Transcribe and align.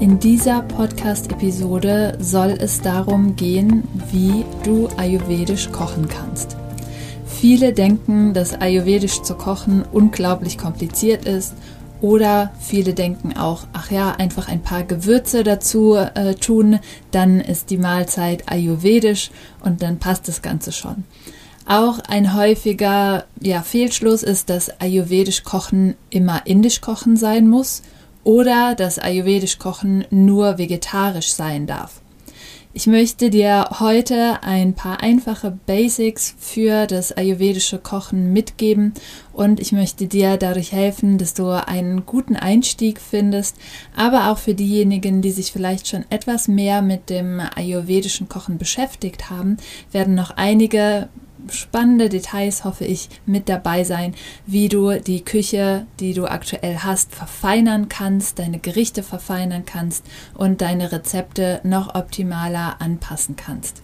In 0.00 0.20
dieser 0.20 0.62
Podcast-Episode 0.62 2.18
soll 2.20 2.50
es 2.60 2.80
darum 2.80 3.34
gehen, 3.34 3.82
wie 4.12 4.44
du 4.62 4.88
ayurvedisch 4.96 5.72
kochen 5.72 6.06
kannst. 6.06 6.56
Viele 7.26 7.72
denken, 7.72 8.32
dass 8.32 8.60
ayurvedisch 8.60 9.22
zu 9.22 9.34
kochen 9.34 9.82
unglaublich 9.90 10.56
kompliziert 10.56 11.24
ist 11.24 11.54
oder 12.00 12.52
viele 12.60 12.94
denken 12.94 13.36
auch, 13.36 13.64
ach 13.72 13.90
ja, 13.90 14.12
einfach 14.12 14.48
ein 14.48 14.62
paar 14.62 14.84
Gewürze 14.84 15.42
dazu 15.42 15.96
äh, 15.96 16.36
tun, 16.36 16.78
dann 17.10 17.40
ist 17.40 17.70
die 17.70 17.78
Mahlzeit 17.78 18.44
ayurvedisch 18.48 19.32
und 19.64 19.82
dann 19.82 19.98
passt 19.98 20.28
das 20.28 20.42
Ganze 20.42 20.70
schon. 20.70 21.02
Auch 21.66 21.98
ein 21.98 22.36
häufiger 22.36 23.24
ja, 23.40 23.62
Fehlschluss 23.62 24.22
ist, 24.22 24.48
dass 24.48 24.80
ayurvedisch 24.80 25.42
Kochen 25.42 25.96
immer 26.08 26.46
indisch 26.46 26.80
Kochen 26.80 27.16
sein 27.16 27.48
muss 27.48 27.82
oder 28.28 28.74
dass 28.74 28.98
ayurvedisch 28.98 29.58
Kochen 29.58 30.04
nur 30.10 30.58
vegetarisch 30.58 31.32
sein 31.32 31.66
darf. 31.66 32.02
Ich 32.74 32.86
möchte 32.86 33.30
dir 33.30 33.70
heute 33.80 34.42
ein 34.42 34.74
paar 34.74 35.00
einfache 35.02 35.58
Basics 35.64 36.34
für 36.38 36.86
das 36.86 37.10
ayurvedische 37.10 37.78
Kochen 37.78 38.34
mitgeben 38.34 38.92
und 39.32 39.60
ich 39.60 39.72
möchte 39.72 40.08
dir 40.08 40.36
dadurch 40.36 40.72
helfen, 40.72 41.16
dass 41.16 41.32
du 41.32 41.48
einen 41.48 42.04
guten 42.04 42.36
Einstieg 42.36 43.00
findest, 43.00 43.56
aber 43.96 44.30
auch 44.30 44.36
für 44.36 44.52
diejenigen, 44.52 45.22
die 45.22 45.30
sich 45.30 45.50
vielleicht 45.50 45.88
schon 45.88 46.04
etwas 46.10 46.48
mehr 46.48 46.82
mit 46.82 47.08
dem 47.08 47.40
ayurvedischen 47.40 48.28
Kochen 48.28 48.58
beschäftigt 48.58 49.30
haben, 49.30 49.56
werden 49.90 50.14
noch 50.14 50.32
einige 50.32 51.08
spannende 51.50 52.08
Details, 52.08 52.64
hoffe 52.64 52.84
ich, 52.84 53.08
mit 53.26 53.48
dabei 53.48 53.84
sein, 53.84 54.14
wie 54.46 54.68
du 54.68 55.00
die 55.00 55.24
Küche, 55.24 55.86
die 56.00 56.14
du 56.14 56.26
aktuell 56.26 56.78
hast, 56.78 57.14
verfeinern 57.14 57.88
kannst, 57.88 58.38
deine 58.38 58.58
Gerichte 58.58 59.02
verfeinern 59.02 59.64
kannst 59.64 60.04
und 60.34 60.60
deine 60.60 60.92
Rezepte 60.92 61.60
noch 61.64 61.94
optimaler 61.94 62.80
anpassen 62.80 63.36
kannst. 63.36 63.82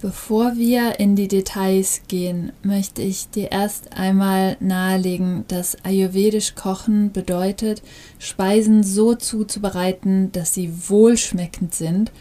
Bevor 0.00 0.54
wir 0.54 1.00
in 1.00 1.16
die 1.16 1.26
Details 1.26 2.02
gehen, 2.06 2.52
möchte 2.62 3.02
ich 3.02 3.30
dir 3.30 3.50
erst 3.50 3.94
einmal 3.94 4.56
nahelegen, 4.60 5.44
dass 5.48 5.76
ayurvedisch 5.84 6.54
kochen 6.54 7.10
bedeutet, 7.10 7.82
Speisen 8.20 8.84
so 8.84 9.16
zuzubereiten, 9.16 10.30
dass 10.30 10.54
sie 10.54 10.72
wohlschmeckend 10.88 11.74
sind 11.74 12.12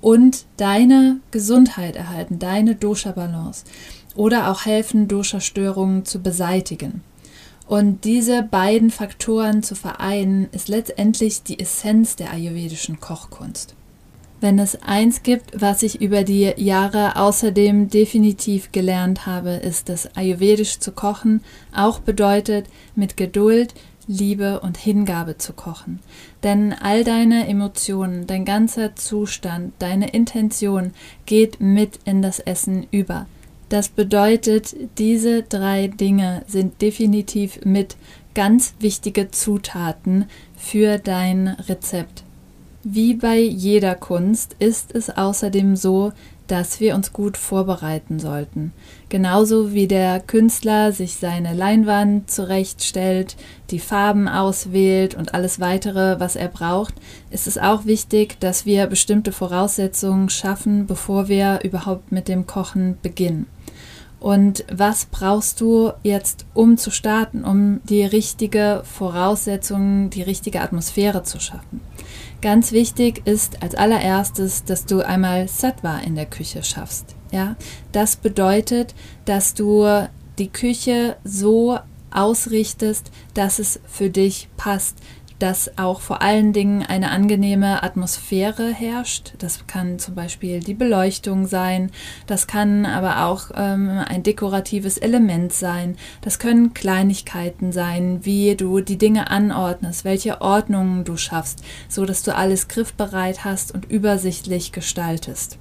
und 0.00 0.44
deine 0.58 1.18
Gesundheit 1.32 1.96
erhalten, 1.96 2.38
deine 2.38 2.76
Dosha-Balance 2.76 3.64
oder 4.14 4.50
auch 4.50 4.64
helfen, 4.64 5.08
Dosha-Störungen 5.08 6.04
zu 6.04 6.20
beseitigen. 6.20 7.02
Und 7.66 8.04
diese 8.04 8.42
beiden 8.42 8.90
Faktoren 8.90 9.62
zu 9.62 9.74
vereinen, 9.74 10.48
ist 10.52 10.68
letztendlich 10.68 11.42
die 11.42 11.58
Essenz 11.58 12.14
der 12.16 12.30
ayurvedischen 12.30 13.00
Kochkunst. 13.00 13.74
Wenn 14.40 14.58
es 14.58 14.82
eins 14.82 15.22
gibt, 15.22 15.58
was 15.62 15.82
ich 15.82 16.02
über 16.02 16.22
die 16.22 16.52
Jahre 16.56 17.16
außerdem 17.16 17.88
definitiv 17.88 18.72
gelernt 18.72 19.24
habe, 19.24 19.52
ist, 19.52 19.88
dass 19.88 20.14
ayurvedisch 20.16 20.80
zu 20.80 20.92
kochen 20.92 21.42
auch 21.74 22.00
bedeutet, 22.00 22.66
mit 22.94 23.16
Geduld, 23.16 23.72
Liebe 24.06 24.60
und 24.60 24.76
Hingabe 24.76 25.38
zu 25.38 25.54
kochen. 25.54 26.00
Denn 26.42 26.74
all 26.74 27.04
deine 27.04 27.48
Emotionen, 27.48 28.26
dein 28.26 28.44
ganzer 28.44 28.94
Zustand, 28.96 29.72
deine 29.78 30.10
Intention 30.10 30.92
geht 31.24 31.60
mit 31.60 32.00
in 32.04 32.20
das 32.20 32.38
Essen 32.38 32.86
über. 32.90 33.24
Das 33.74 33.88
bedeutet, 33.88 34.76
diese 34.98 35.42
drei 35.42 35.88
Dinge 35.88 36.44
sind 36.46 36.80
definitiv 36.80 37.58
mit 37.64 37.96
ganz 38.32 38.76
wichtige 38.78 39.32
Zutaten 39.32 40.26
für 40.56 40.98
dein 40.98 41.48
Rezept. 41.48 42.22
Wie 42.84 43.14
bei 43.14 43.40
jeder 43.40 43.96
Kunst 43.96 44.54
ist 44.60 44.94
es 44.94 45.10
außerdem 45.10 45.74
so, 45.74 46.12
dass 46.46 46.80
wir 46.80 46.94
uns 46.94 47.12
gut 47.12 47.36
vorbereiten 47.36 48.18
sollten. 48.18 48.72
Genauso 49.08 49.72
wie 49.72 49.88
der 49.88 50.20
Künstler 50.20 50.92
sich 50.92 51.16
seine 51.16 51.54
Leinwand 51.54 52.30
zurechtstellt, 52.30 53.36
die 53.70 53.78
Farben 53.78 54.28
auswählt 54.28 55.14
und 55.14 55.34
alles 55.34 55.60
weitere, 55.60 56.20
was 56.20 56.36
er 56.36 56.48
braucht, 56.48 56.94
ist 57.30 57.46
es 57.46 57.58
auch 57.58 57.86
wichtig, 57.86 58.38
dass 58.40 58.66
wir 58.66 58.86
bestimmte 58.86 59.32
Voraussetzungen 59.32 60.28
schaffen, 60.28 60.86
bevor 60.86 61.28
wir 61.28 61.60
überhaupt 61.62 62.12
mit 62.12 62.28
dem 62.28 62.46
Kochen 62.46 62.98
beginnen. 63.02 63.46
Und 64.24 64.64
was 64.72 65.04
brauchst 65.04 65.60
du 65.60 65.92
jetzt, 66.02 66.46
um 66.54 66.78
zu 66.78 66.90
starten, 66.90 67.44
um 67.44 67.80
die 67.84 68.04
richtige 68.04 68.80
Voraussetzung, 68.84 70.08
die 70.08 70.22
richtige 70.22 70.62
Atmosphäre 70.62 71.24
zu 71.24 71.40
schaffen? 71.40 71.82
Ganz 72.44 72.72
wichtig 72.72 73.22
ist 73.24 73.62
als 73.62 73.74
allererstes, 73.74 74.64
dass 74.64 74.84
du 74.84 75.00
einmal 75.00 75.48
Sattva 75.48 76.00
in 76.00 76.14
der 76.14 76.26
Küche 76.26 76.62
schaffst. 76.62 77.16
Ja, 77.32 77.56
das 77.92 78.16
bedeutet, 78.16 78.94
dass 79.24 79.54
du 79.54 80.06
die 80.36 80.50
Küche 80.50 81.16
so 81.24 81.78
ausrichtest, 82.10 83.10
dass 83.32 83.58
es 83.58 83.80
für 83.86 84.10
dich 84.10 84.50
passt, 84.58 84.98
dass 85.44 85.76
auch 85.76 86.00
vor 86.00 86.22
allen 86.22 86.54
Dingen 86.54 86.82
eine 86.86 87.10
angenehme 87.10 87.82
Atmosphäre 87.82 88.72
herrscht. 88.72 89.34
Das 89.36 89.66
kann 89.66 89.98
zum 89.98 90.14
Beispiel 90.14 90.60
die 90.60 90.72
Beleuchtung 90.72 91.46
sein, 91.46 91.90
das 92.26 92.46
kann 92.46 92.86
aber 92.86 93.26
auch 93.26 93.50
ähm, 93.54 93.90
ein 93.90 94.22
dekoratives 94.22 94.96
Element 94.96 95.52
sein, 95.52 95.98
das 96.22 96.38
können 96.38 96.72
Kleinigkeiten 96.72 97.72
sein, 97.72 98.20
wie 98.22 98.56
du 98.56 98.80
die 98.80 98.96
Dinge 98.96 99.28
anordnest, 99.28 100.06
welche 100.06 100.40
Ordnungen 100.40 101.04
du 101.04 101.18
schaffst, 101.18 101.62
so 101.90 102.06
dass 102.06 102.22
du 102.22 102.34
alles 102.34 102.68
griffbereit 102.68 103.44
hast 103.44 103.74
und 103.74 103.84
übersichtlich 103.84 104.72
gestaltest. 104.72 105.58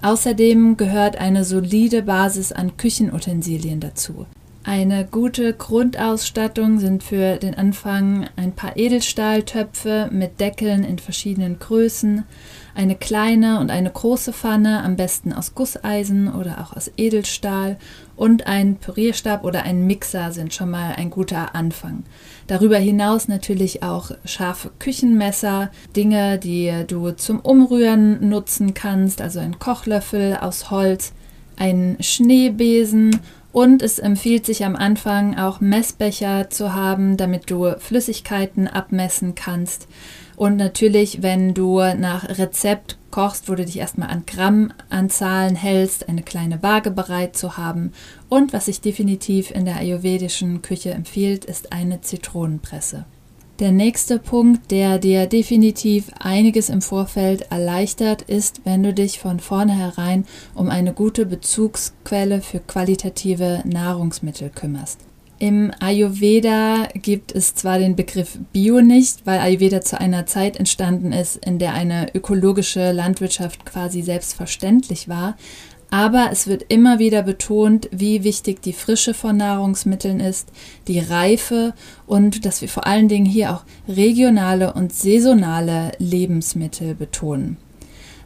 Außerdem 0.00 0.78
gehört 0.78 1.18
eine 1.18 1.44
solide 1.44 2.00
Basis 2.00 2.50
an 2.50 2.78
Küchenutensilien 2.78 3.78
dazu. 3.78 4.24
Eine 4.68 5.04
gute 5.04 5.52
Grundausstattung 5.52 6.80
sind 6.80 7.04
für 7.04 7.36
den 7.36 7.54
Anfang 7.54 8.28
ein 8.34 8.50
paar 8.50 8.76
Edelstahltöpfe 8.76 10.08
mit 10.10 10.40
Deckeln 10.40 10.82
in 10.82 10.98
verschiedenen 10.98 11.60
Größen, 11.60 12.24
eine 12.74 12.96
kleine 12.96 13.60
und 13.60 13.70
eine 13.70 13.92
große 13.92 14.32
Pfanne, 14.32 14.82
am 14.82 14.96
besten 14.96 15.32
aus 15.32 15.54
Gusseisen 15.54 16.34
oder 16.34 16.60
auch 16.60 16.76
aus 16.76 16.90
Edelstahl 16.96 17.76
und 18.16 18.48
ein 18.48 18.74
Pürierstab 18.74 19.44
oder 19.44 19.62
ein 19.62 19.86
Mixer 19.86 20.32
sind 20.32 20.52
schon 20.52 20.70
mal 20.70 20.96
ein 20.96 21.10
guter 21.10 21.54
Anfang. 21.54 22.02
Darüber 22.48 22.78
hinaus 22.78 23.28
natürlich 23.28 23.84
auch 23.84 24.10
scharfe 24.24 24.72
Küchenmesser, 24.80 25.70
Dinge, 25.94 26.40
die 26.40 26.72
du 26.88 27.12
zum 27.12 27.38
Umrühren 27.38 28.28
nutzen 28.28 28.74
kannst, 28.74 29.22
also 29.22 29.38
ein 29.38 29.60
Kochlöffel 29.60 30.38
aus 30.40 30.72
Holz, 30.72 31.12
ein 31.56 31.96
Schneebesen 32.00 33.20
und 33.56 33.80
es 33.80 33.98
empfiehlt 33.98 34.44
sich 34.44 34.66
am 34.66 34.76
Anfang 34.76 35.38
auch 35.38 35.62
Messbecher 35.62 36.50
zu 36.50 36.74
haben, 36.74 37.16
damit 37.16 37.50
du 37.50 37.74
Flüssigkeiten 37.78 38.68
abmessen 38.68 39.34
kannst. 39.34 39.88
Und 40.36 40.58
natürlich, 40.58 41.22
wenn 41.22 41.54
du 41.54 41.78
nach 41.78 42.28
Rezept 42.38 42.98
kochst, 43.10 43.48
wo 43.48 43.54
du 43.54 43.64
dich 43.64 43.78
erstmal 43.78 44.10
an 44.10 44.24
Grammanzahlen 44.26 45.56
hältst, 45.56 46.06
eine 46.06 46.22
kleine 46.22 46.62
Waage 46.62 46.90
bereit 46.90 47.34
zu 47.34 47.56
haben. 47.56 47.92
Und 48.28 48.52
was 48.52 48.66
sich 48.66 48.82
definitiv 48.82 49.50
in 49.50 49.64
der 49.64 49.76
ayurvedischen 49.76 50.60
Küche 50.60 50.90
empfiehlt, 50.90 51.46
ist 51.46 51.72
eine 51.72 52.02
Zitronenpresse. 52.02 53.06
Der 53.58 53.72
nächste 53.72 54.18
Punkt, 54.18 54.70
der 54.70 54.98
dir 54.98 55.24
definitiv 55.24 56.10
einiges 56.18 56.68
im 56.68 56.82
Vorfeld 56.82 57.50
erleichtert, 57.50 58.20
ist, 58.20 58.60
wenn 58.64 58.82
du 58.82 58.92
dich 58.92 59.18
von 59.18 59.40
vornherein 59.40 60.26
um 60.54 60.68
eine 60.68 60.92
gute 60.92 61.24
Bezugsquelle 61.24 62.42
für 62.42 62.58
qualitative 62.60 63.62
Nahrungsmittel 63.64 64.50
kümmerst. 64.50 65.00
Im 65.38 65.70
Ayurveda 65.80 66.88
gibt 66.94 67.32
es 67.32 67.54
zwar 67.54 67.78
den 67.78 67.96
Begriff 67.96 68.38
Bio 68.52 68.82
nicht, 68.82 69.24
weil 69.24 69.40
Ayurveda 69.40 69.80
zu 69.80 69.98
einer 69.98 70.26
Zeit 70.26 70.58
entstanden 70.58 71.12
ist, 71.12 71.36
in 71.36 71.58
der 71.58 71.72
eine 71.72 72.14
ökologische 72.14 72.92
Landwirtschaft 72.92 73.64
quasi 73.64 74.02
selbstverständlich 74.02 75.08
war, 75.08 75.36
Aber 75.90 76.30
es 76.32 76.46
wird 76.46 76.64
immer 76.68 76.98
wieder 76.98 77.22
betont, 77.22 77.88
wie 77.92 78.24
wichtig 78.24 78.60
die 78.60 78.72
Frische 78.72 79.14
von 79.14 79.36
Nahrungsmitteln 79.36 80.20
ist, 80.20 80.48
die 80.88 80.98
Reife 80.98 81.74
und 82.06 82.44
dass 82.44 82.60
wir 82.60 82.68
vor 82.68 82.86
allen 82.86 83.08
Dingen 83.08 83.26
hier 83.26 83.52
auch 83.52 83.64
regionale 83.88 84.74
und 84.74 84.92
saisonale 84.92 85.92
Lebensmittel 85.98 86.94
betonen. 86.94 87.56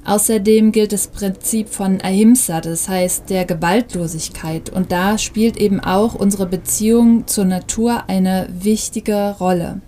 Außerdem 0.04 0.72
gilt 0.72 0.92
das 0.92 1.08
Prinzip 1.08 1.68
von 1.68 2.00
Ahimsa, 2.00 2.62
das 2.62 2.88
heißt 2.88 3.28
der 3.28 3.44
Gewaltlosigkeit, 3.44 4.70
und 4.70 4.92
da 4.92 5.18
spielt 5.18 5.58
eben 5.58 5.78
auch 5.78 6.14
unsere 6.14 6.46
Beziehung 6.46 7.26
zur 7.26 7.44
Natur 7.44 8.04
eine 8.08 8.48
wichtige 8.50 9.36
Rolle. 9.38 9.82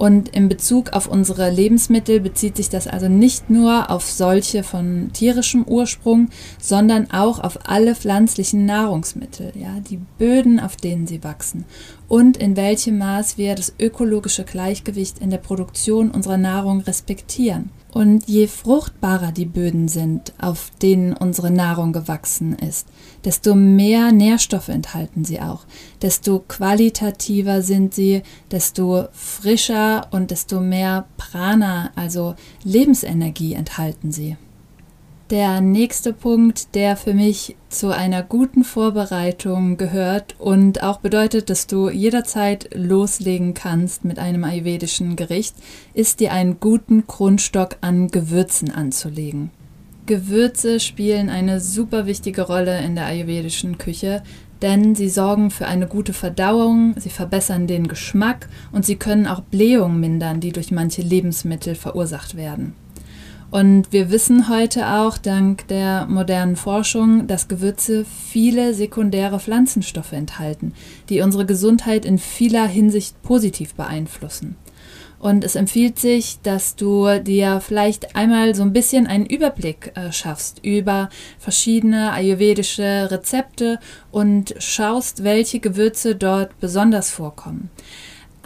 Und 0.00 0.30
in 0.30 0.48
Bezug 0.48 0.94
auf 0.94 1.08
unsere 1.08 1.50
Lebensmittel 1.50 2.20
bezieht 2.20 2.56
sich 2.56 2.70
das 2.70 2.86
also 2.86 3.10
nicht 3.10 3.50
nur 3.50 3.90
auf 3.90 4.10
solche 4.10 4.62
von 4.62 5.10
tierischem 5.12 5.64
Ursprung, 5.64 6.30
sondern 6.58 7.10
auch 7.10 7.38
auf 7.38 7.68
alle 7.68 7.94
pflanzlichen 7.94 8.64
Nahrungsmittel, 8.64 9.52
ja, 9.54 9.78
die 9.90 9.98
Böden, 10.16 10.58
auf 10.58 10.76
denen 10.76 11.06
sie 11.06 11.22
wachsen 11.22 11.66
und 12.10 12.36
in 12.36 12.56
welchem 12.56 12.98
Maß 12.98 13.38
wir 13.38 13.54
das 13.54 13.72
ökologische 13.78 14.42
Gleichgewicht 14.42 15.20
in 15.20 15.30
der 15.30 15.38
Produktion 15.38 16.10
unserer 16.10 16.38
Nahrung 16.38 16.80
respektieren. 16.80 17.70
Und 17.92 18.28
je 18.28 18.46
fruchtbarer 18.46 19.32
die 19.32 19.46
Böden 19.46 19.88
sind, 19.88 20.32
auf 20.40 20.70
denen 20.80 21.12
unsere 21.12 21.50
Nahrung 21.50 21.92
gewachsen 21.92 22.54
ist, 22.54 22.86
desto 23.24 23.54
mehr 23.54 24.12
Nährstoffe 24.12 24.68
enthalten 24.68 25.24
sie 25.24 25.40
auch, 25.40 25.64
desto 26.00 26.38
qualitativer 26.46 27.62
sind 27.62 27.92
sie, 27.94 28.22
desto 28.50 29.08
frischer 29.12 30.06
und 30.12 30.30
desto 30.30 30.60
mehr 30.60 31.06
Prana, 31.16 31.90
also 31.96 32.36
Lebensenergie 32.62 33.54
enthalten 33.54 34.12
sie. 34.12 34.36
Der 35.30 35.60
nächste 35.60 36.12
Punkt, 36.12 36.74
der 36.74 36.96
für 36.96 37.14
mich 37.14 37.54
zu 37.68 37.94
einer 37.94 38.20
guten 38.24 38.64
Vorbereitung 38.64 39.76
gehört 39.76 40.34
und 40.40 40.82
auch 40.82 40.98
bedeutet, 40.98 41.50
dass 41.50 41.68
du 41.68 41.88
jederzeit 41.88 42.70
loslegen 42.74 43.54
kannst 43.54 44.04
mit 44.04 44.18
einem 44.18 44.42
ayurvedischen 44.42 45.14
Gericht, 45.14 45.54
ist 45.94 46.18
dir 46.18 46.32
einen 46.32 46.58
guten 46.58 47.06
Grundstock 47.06 47.76
an 47.80 48.08
Gewürzen 48.08 48.72
anzulegen. 48.72 49.52
Gewürze 50.06 50.80
spielen 50.80 51.28
eine 51.28 51.60
super 51.60 52.06
wichtige 52.06 52.42
Rolle 52.42 52.82
in 52.82 52.96
der 52.96 53.06
ayurvedischen 53.06 53.78
Küche, 53.78 54.24
denn 54.62 54.96
sie 54.96 55.08
sorgen 55.08 55.52
für 55.52 55.68
eine 55.68 55.86
gute 55.86 56.12
Verdauung, 56.12 56.96
sie 56.98 57.08
verbessern 57.08 57.68
den 57.68 57.86
Geschmack 57.86 58.48
und 58.72 58.84
sie 58.84 58.96
können 58.96 59.28
auch 59.28 59.42
Blähungen 59.42 60.00
mindern, 60.00 60.40
die 60.40 60.50
durch 60.50 60.72
manche 60.72 61.02
Lebensmittel 61.02 61.76
verursacht 61.76 62.36
werden. 62.36 62.74
Und 63.50 63.92
wir 63.92 64.10
wissen 64.10 64.48
heute 64.48 64.86
auch 64.86 65.18
dank 65.18 65.66
der 65.66 66.06
modernen 66.06 66.54
Forschung, 66.54 67.26
dass 67.26 67.48
Gewürze 67.48 68.04
viele 68.04 68.74
sekundäre 68.74 69.40
Pflanzenstoffe 69.40 70.12
enthalten, 70.12 70.72
die 71.08 71.20
unsere 71.20 71.46
Gesundheit 71.46 72.04
in 72.04 72.18
vieler 72.18 72.66
Hinsicht 72.66 73.20
positiv 73.22 73.74
beeinflussen. 73.74 74.56
Und 75.18 75.44
es 75.44 75.54
empfiehlt 75.54 75.98
sich, 75.98 76.38
dass 76.42 76.76
du 76.76 77.06
dir 77.20 77.60
vielleicht 77.60 78.16
einmal 78.16 78.54
so 78.54 78.62
ein 78.62 78.72
bisschen 78.72 79.06
einen 79.06 79.26
Überblick 79.26 79.92
äh, 79.94 80.12
schaffst 80.12 80.64
über 80.64 81.10
verschiedene 81.38 82.12
ayurvedische 82.12 83.08
Rezepte 83.10 83.78
und 84.10 84.54
schaust, 84.58 85.22
welche 85.22 85.60
Gewürze 85.60 86.14
dort 86.14 86.58
besonders 86.60 87.10
vorkommen. 87.10 87.68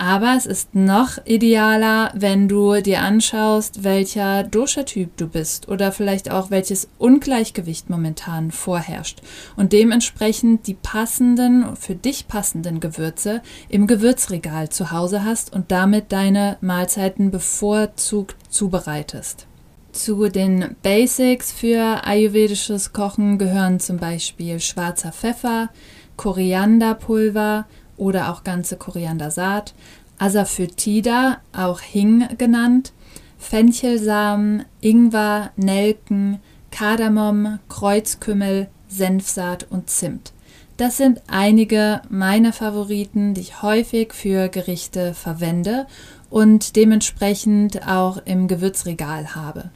Aber 0.04 0.34
es 0.36 0.44
ist 0.44 0.74
noch 0.74 1.16
idealer, 1.24 2.12
wenn 2.14 2.46
du 2.46 2.78
dir 2.82 3.00
anschaust, 3.00 3.84
welcher 3.84 4.42
Dosha-Typ 4.42 5.16
du 5.16 5.28
bist 5.28 5.66
oder 5.68 5.92
vielleicht 5.92 6.30
auch 6.30 6.50
welches 6.50 6.88
Ungleichgewicht 6.98 7.88
momentan 7.88 8.50
vorherrscht 8.50 9.22
und 9.56 9.72
dementsprechend 9.72 10.66
die 10.66 10.74
passenden, 10.74 11.74
für 11.76 11.94
dich 11.94 12.28
passenden 12.28 12.80
Gewürze 12.80 13.40
im 13.70 13.86
Gewürzregal 13.86 14.68
zu 14.68 14.90
Hause 14.90 15.24
hast 15.24 15.54
und 15.54 15.70
damit 15.72 16.12
deine 16.12 16.58
Mahlzeiten 16.60 17.30
bevorzugt 17.30 18.36
zubereitest. 18.50 19.46
Zu 19.92 20.28
den 20.28 20.76
Basics 20.82 21.50
für 21.50 22.04
ayurvedisches 22.04 22.92
Kochen 22.92 23.38
gehören 23.38 23.80
zum 23.80 23.96
Beispiel 23.96 24.60
schwarzer 24.60 25.12
Pfeffer, 25.12 25.70
Korianderpulver 26.18 27.64
oder 27.96 28.32
auch 28.32 28.44
ganze 28.44 28.76
Koriandersaat, 28.76 29.74
Asafoetida, 30.18 31.38
auch 31.52 31.80
Hing 31.80 32.28
genannt, 32.38 32.92
Fenchelsamen, 33.38 34.64
Ingwer, 34.80 35.50
Nelken, 35.56 36.40
Kardamom, 36.70 37.58
Kreuzkümmel, 37.68 38.68
Senfsaat 38.88 39.66
und 39.70 39.90
Zimt. 39.90 40.32
Das 40.76 40.96
sind 40.96 41.22
einige 41.28 42.02
meiner 42.08 42.52
Favoriten, 42.52 43.34
die 43.34 43.42
ich 43.42 43.62
häufig 43.62 44.12
für 44.12 44.48
Gerichte 44.48 45.14
verwende 45.14 45.86
und 46.30 46.74
dementsprechend 46.74 47.86
auch 47.86 48.18
im 48.24 48.48
Gewürzregal 48.48 49.36
habe. 49.36 49.70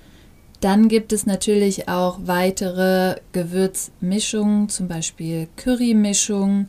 Dann 0.60 0.88
gibt 0.88 1.12
es 1.12 1.24
natürlich 1.24 1.88
auch 1.88 2.18
weitere 2.24 3.20
Gewürzmischungen, 3.30 4.68
zum 4.68 4.88
Beispiel 4.88 5.46
Currymischungen 5.56 6.68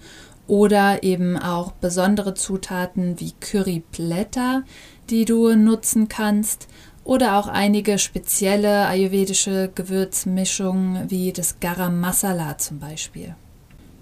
oder 0.50 1.04
eben 1.04 1.38
auch 1.38 1.72
besondere 1.72 2.34
Zutaten 2.34 3.20
wie 3.20 3.34
Curryblätter, 3.40 4.64
die 5.10 5.24
du 5.24 5.56
nutzen 5.56 6.10
kannst 6.10 6.68
oder 7.04 7.38
auch 7.38 7.48
einige 7.48 8.00
spezielle 8.00 8.88
ayurvedische 8.88 9.72
Gewürzmischungen 9.74 11.10
wie 11.10 11.32
das 11.32 11.60
Garam 11.60 12.00
Masala 12.00 12.58
zum 12.58 12.80
Beispiel. 12.80 13.36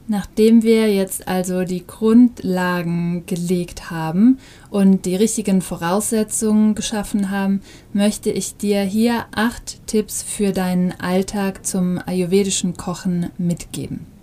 Nachdem 0.09 0.63
wir 0.63 0.94
jetzt 0.94 1.27
also 1.27 1.65
die 1.65 1.85
Grundlagen 1.85 3.25
gelegt 3.25 3.91
haben 3.91 4.39
und 4.69 5.05
die 5.05 5.17
richtigen 5.17 5.61
Voraussetzungen 5.61 6.75
geschaffen 6.75 7.29
haben, 7.29 7.61
möchte 7.91 8.31
ich 8.31 8.55
dir 8.55 8.83
hier 8.83 9.25
acht 9.35 9.85
Tipps 9.85 10.23
für 10.23 10.53
deinen 10.53 10.94
Alltag 10.97 11.65
zum 11.65 11.99
ayurvedischen 12.05 12.77
Kochen 12.77 13.31
mitgeben. 13.38 14.16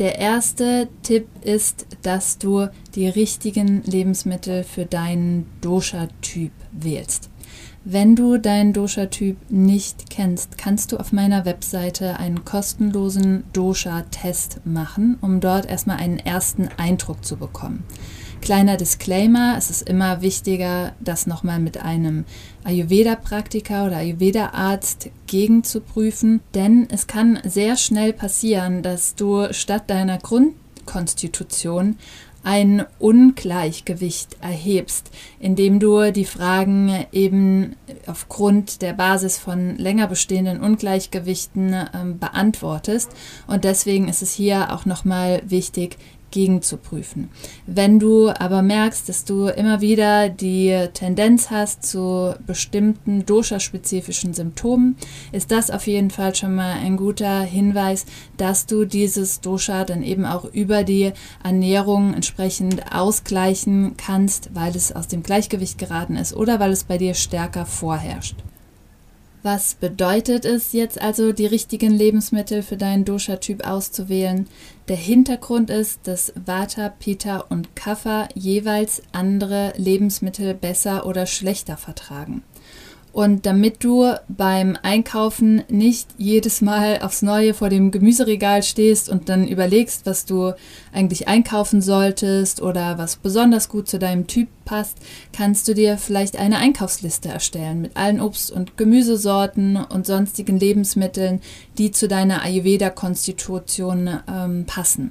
Der 0.00 0.18
erste 0.18 0.88
Tipp 1.02 1.28
ist, 1.42 1.86
dass 2.00 2.38
du 2.38 2.68
die 2.94 3.06
richtigen 3.06 3.82
Lebensmittel 3.82 4.64
für 4.64 4.86
deinen 4.86 5.44
Dosha-Typ 5.60 6.52
wählst. 6.72 7.28
Wenn 7.84 8.16
du 8.16 8.38
deinen 8.38 8.72
Dosha-Typ 8.72 9.36
nicht 9.50 10.08
kennst, 10.08 10.56
kannst 10.56 10.92
du 10.92 10.96
auf 10.96 11.12
meiner 11.12 11.44
Webseite 11.44 12.18
einen 12.18 12.46
kostenlosen 12.46 13.44
Dosha-Test 13.52 14.62
machen, 14.64 15.18
um 15.20 15.40
dort 15.40 15.66
erstmal 15.66 15.98
einen 15.98 16.18
ersten 16.18 16.70
Eindruck 16.78 17.22
zu 17.22 17.36
bekommen. 17.36 17.84
Kleiner 18.40 18.76
Disclaimer, 18.76 19.54
es 19.58 19.70
ist 19.70 19.88
immer 19.88 20.22
wichtiger, 20.22 20.94
das 20.98 21.26
nochmal 21.26 21.60
mit 21.60 21.78
einem 21.78 22.24
Ayurveda-Praktiker 22.64 23.86
oder 23.86 23.98
Ayurveda-Arzt 23.98 25.10
gegenzuprüfen, 25.26 26.40
denn 26.54 26.88
es 26.90 27.06
kann 27.06 27.38
sehr 27.44 27.76
schnell 27.76 28.12
passieren, 28.12 28.82
dass 28.82 29.14
du 29.14 29.52
statt 29.52 29.84
deiner 29.88 30.18
Grundkonstitution 30.18 31.96
ein 32.42 32.86
Ungleichgewicht 32.98 34.38
erhebst, 34.40 35.10
indem 35.38 35.78
du 35.78 36.10
die 36.10 36.24
Fragen 36.24 37.04
eben 37.12 37.76
aufgrund 38.06 38.80
der 38.80 38.94
Basis 38.94 39.38
von 39.38 39.76
länger 39.76 40.06
bestehenden 40.06 40.60
Ungleichgewichten 40.60 41.74
äh, 41.74 41.88
beantwortest. 42.18 43.10
Und 43.46 43.64
deswegen 43.64 44.08
ist 44.08 44.22
es 44.22 44.32
hier 44.32 44.72
auch 44.72 44.86
nochmal 44.86 45.42
wichtig, 45.44 45.98
gegenzuprüfen. 46.30 47.30
Wenn 47.66 47.98
du 47.98 48.30
aber 48.30 48.62
merkst, 48.62 49.08
dass 49.08 49.24
du 49.24 49.46
immer 49.46 49.80
wieder 49.80 50.28
die 50.28 50.88
Tendenz 50.94 51.50
hast 51.50 51.84
zu 51.84 52.34
bestimmten 52.46 53.26
dosha-spezifischen 53.26 54.34
Symptomen, 54.34 54.96
ist 55.32 55.50
das 55.50 55.70
auf 55.70 55.86
jeden 55.86 56.10
Fall 56.10 56.34
schon 56.34 56.54
mal 56.54 56.72
ein 56.72 56.96
guter 56.96 57.40
Hinweis, 57.42 58.06
dass 58.36 58.66
du 58.66 58.84
dieses 58.84 59.40
Dosha 59.40 59.84
dann 59.84 60.02
eben 60.02 60.24
auch 60.24 60.44
über 60.44 60.84
die 60.84 61.12
Ernährung 61.42 62.14
entsprechend 62.14 62.92
ausgleichen 62.92 63.96
kannst, 63.96 64.50
weil 64.54 64.74
es 64.76 64.92
aus 64.92 65.08
dem 65.08 65.22
Gleichgewicht 65.22 65.78
geraten 65.78 66.16
ist 66.16 66.34
oder 66.34 66.60
weil 66.60 66.72
es 66.72 66.84
bei 66.84 66.98
dir 66.98 67.14
stärker 67.14 67.66
vorherrscht. 67.66 68.36
Was 69.42 69.74
bedeutet 69.74 70.44
es 70.44 70.72
jetzt 70.72 71.00
also, 71.00 71.32
die 71.32 71.46
richtigen 71.46 71.92
Lebensmittel 71.92 72.62
für 72.62 72.76
deinen 72.76 73.06
Dosha-Typ 73.06 73.66
auszuwählen? 73.66 74.46
Der 74.88 74.96
Hintergrund 74.96 75.70
ist, 75.70 76.00
dass 76.06 76.34
Vata, 76.34 76.90
Pitta 76.90 77.38
und 77.48 77.74
Kapha 77.74 78.28
jeweils 78.34 79.02
andere 79.12 79.72
Lebensmittel 79.76 80.52
besser 80.52 81.06
oder 81.06 81.24
schlechter 81.24 81.78
vertragen. 81.78 82.42
Und 83.12 83.44
damit 83.44 83.82
du 83.82 84.12
beim 84.28 84.78
Einkaufen 84.82 85.64
nicht 85.68 86.08
jedes 86.16 86.60
Mal 86.60 87.00
aufs 87.02 87.22
Neue 87.22 87.54
vor 87.54 87.68
dem 87.68 87.90
Gemüseregal 87.90 88.62
stehst 88.62 89.08
und 89.08 89.28
dann 89.28 89.48
überlegst, 89.48 90.06
was 90.06 90.26
du 90.26 90.52
eigentlich 90.92 91.26
einkaufen 91.26 91.82
solltest 91.82 92.62
oder 92.62 92.98
was 92.98 93.16
besonders 93.16 93.68
gut 93.68 93.88
zu 93.88 93.98
deinem 93.98 94.28
Typ 94.28 94.48
passt, 94.64 94.98
kannst 95.32 95.66
du 95.66 95.74
dir 95.74 95.98
vielleicht 95.98 96.38
eine 96.38 96.58
Einkaufsliste 96.58 97.28
erstellen 97.28 97.80
mit 97.82 97.96
allen 97.96 98.20
Obst- 98.20 98.52
und 98.52 98.76
Gemüsesorten 98.76 99.76
und 99.76 100.06
sonstigen 100.06 100.58
Lebensmitteln, 100.58 101.40
die 101.78 101.90
zu 101.90 102.06
deiner 102.06 102.42
Ayurveda-Konstitution 102.42 104.20
ähm, 104.28 104.64
passen 104.66 105.10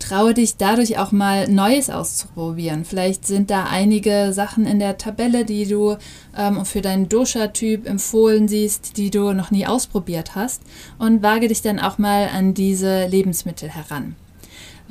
traue 0.00 0.34
dich 0.34 0.56
dadurch 0.56 0.98
auch 0.98 1.12
mal 1.12 1.48
Neues 1.48 1.90
auszuprobieren. 1.90 2.84
Vielleicht 2.84 3.26
sind 3.26 3.50
da 3.50 3.64
einige 3.64 4.32
Sachen 4.32 4.66
in 4.66 4.80
der 4.80 4.98
Tabelle, 4.98 5.44
die 5.44 5.66
du 5.66 5.96
ähm, 6.36 6.64
für 6.64 6.80
deinen 6.80 7.08
Dosha-Typ 7.08 7.86
empfohlen 7.86 8.48
siehst, 8.48 8.96
die 8.96 9.10
du 9.10 9.32
noch 9.32 9.52
nie 9.52 9.66
ausprobiert 9.66 10.34
hast 10.34 10.62
und 10.98 11.22
wage 11.22 11.46
dich 11.46 11.62
dann 11.62 11.78
auch 11.78 11.98
mal 11.98 12.28
an 12.28 12.54
diese 12.54 13.06
Lebensmittel 13.06 13.68
heran. 13.68 14.16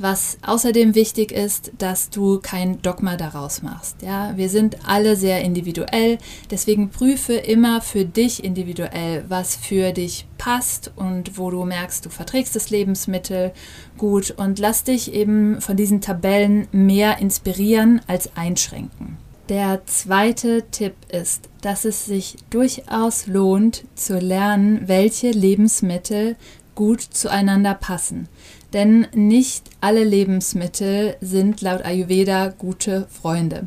Was 0.00 0.38
außerdem 0.40 0.94
wichtig 0.94 1.30
ist, 1.30 1.72
dass 1.76 2.08
du 2.08 2.40
kein 2.40 2.80
Dogma 2.80 3.18
daraus 3.18 3.60
machst. 3.60 4.00
Ja, 4.00 4.34
wir 4.34 4.48
sind 4.48 4.78
alle 4.86 5.14
sehr 5.14 5.42
individuell, 5.42 6.16
deswegen 6.50 6.88
prüfe 6.88 7.34
immer 7.34 7.82
für 7.82 8.06
dich 8.06 8.42
individuell, 8.42 9.26
was 9.28 9.56
für 9.56 9.92
dich 9.92 10.26
passt 10.38 10.90
und 10.96 11.36
wo 11.36 11.50
du 11.50 11.66
merkst, 11.66 12.06
du 12.06 12.08
verträgst 12.08 12.56
das 12.56 12.70
Lebensmittel 12.70 13.52
gut 13.98 14.30
und 14.30 14.58
lass 14.58 14.84
dich 14.84 15.12
eben 15.12 15.60
von 15.60 15.76
diesen 15.76 16.00
Tabellen 16.00 16.66
mehr 16.72 17.18
inspirieren 17.18 18.00
als 18.06 18.34
einschränken. 18.36 19.18
Der 19.50 19.84
zweite 19.84 20.62
Tipp 20.70 20.94
ist, 21.12 21.50
dass 21.60 21.84
es 21.84 22.06
sich 22.06 22.36
durchaus 22.48 23.26
lohnt 23.26 23.84
zu 23.96 24.18
lernen, 24.18 24.88
welche 24.88 25.30
Lebensmittel 25.30 26.36
gut 26.74 27.02
zueinander 27.02 27.74
passen. 27.74 28.28
Denn 28.72 29.06
nicht 29.14 29.64
alle 29.80 30.04
Lebensmittel 30.04 31.16
sind 31.20 31.60
laut 31.60 31.84
Ayurveda 31.84 32.48
gute 32.48 33.06
Freunde. 33.10 33.66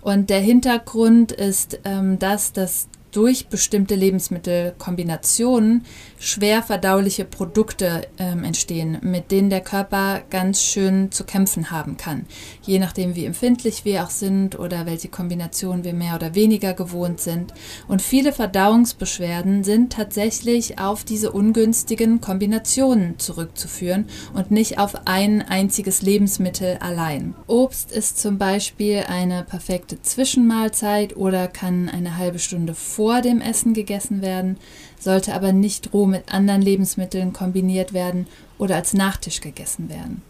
Und 0.00 0.30
der 0.30 0.40
Hintergrund 0.40 1.32
ist 1.32 1.80
ähm, 1.84 2.18
das, 2.18 2.52
dass 2.52 2.88
durch 3.12 3.48
bestimmte 3.48 3.94
Lebensmittelkombinationen 3.94 5.84
schwer 6.20 6.62
verdauliche 6.62 7.24
Produkte 7.24 8.06
ähm, 8.18 8.44
entstehen, 8.44 8.98
mit 9.00 9.30
denen 9.30 9.48
der 9.48 9.62
Körper 9.62 10.20
ganz 10.28 10.62
schön 10.62 11.10
zu 11.10 11.24
kämpfen 11.24 11.70
haben 11.70 11.96
kann. 11.96 12.26
Je 12.62 12.78
nachdem, 12.78 13.16
wie 13.16 13.24
empfindlich 13.24 13.86
wir 13.86 14.04
auch 14.04 14.10
sind 14.10 14.58
oder 14.58 14.84
welche 14.84 15.08
Kombination 15.08 15.82
wir 15.82 15.94
mehr 15.94 16.14
oder 16.14 16.34
weniger 16.34 16.74
gewohnt 16.74 17.20
sind. 17.20 17.54
Und 17.88 18.02
viele 18.02 18.34
Verdauungsbeschwerden 18.34 19.64
sind 19.64 19.94
tatsächlich 19.94 20.78
auf 20.78 21.04
diese 21.04 21.32
ungünstigen 21.32 22.20
Kombinationen 22.20 23.18
zurückzuführen 23.18 24.04
und 24.34 24.50
nicht 24.50 24.78
auf 24.78 25.06
ein 25.06 25.40
einziges 25.40 26.02
Lebensmittel 26.02 26.76
allein. 26.80 27.34
Obst 27.46 27.92
ist 27.92 28.18
zum 28.18 28.36
Beispiel 28.36 29.04
eine 29.08 29.42
perfekte 29.42 30.02
Zwischenmahlzeit 30.02 31.16
oder 31.16 31.48
kann 31.48 31.88
eine 31.88 32.18
halbe 32.18 32.38
Stunde 32.38 32.74
vor 32.74 33.22
dem 33.22 33.40
Essen 33.40 33.72
gegessen 33.72 34.20
werden 34.20 34.58
sollte 35.00 35.34
aber 35.34 35.52
nicht 35.52 35.92
roh 35.92 36.06
mit 36.06 36.32
anderen 36.32 36.62
Lebensmitteln 36.62 37.32
kombiniert 37.32 37.92
werden 37.92 38.28
oder 38.58 38.76
als 38.76 38.94
Nachtisch 38.94 39.40
gegessen 39.40 39.88
werden. 39.88 40.22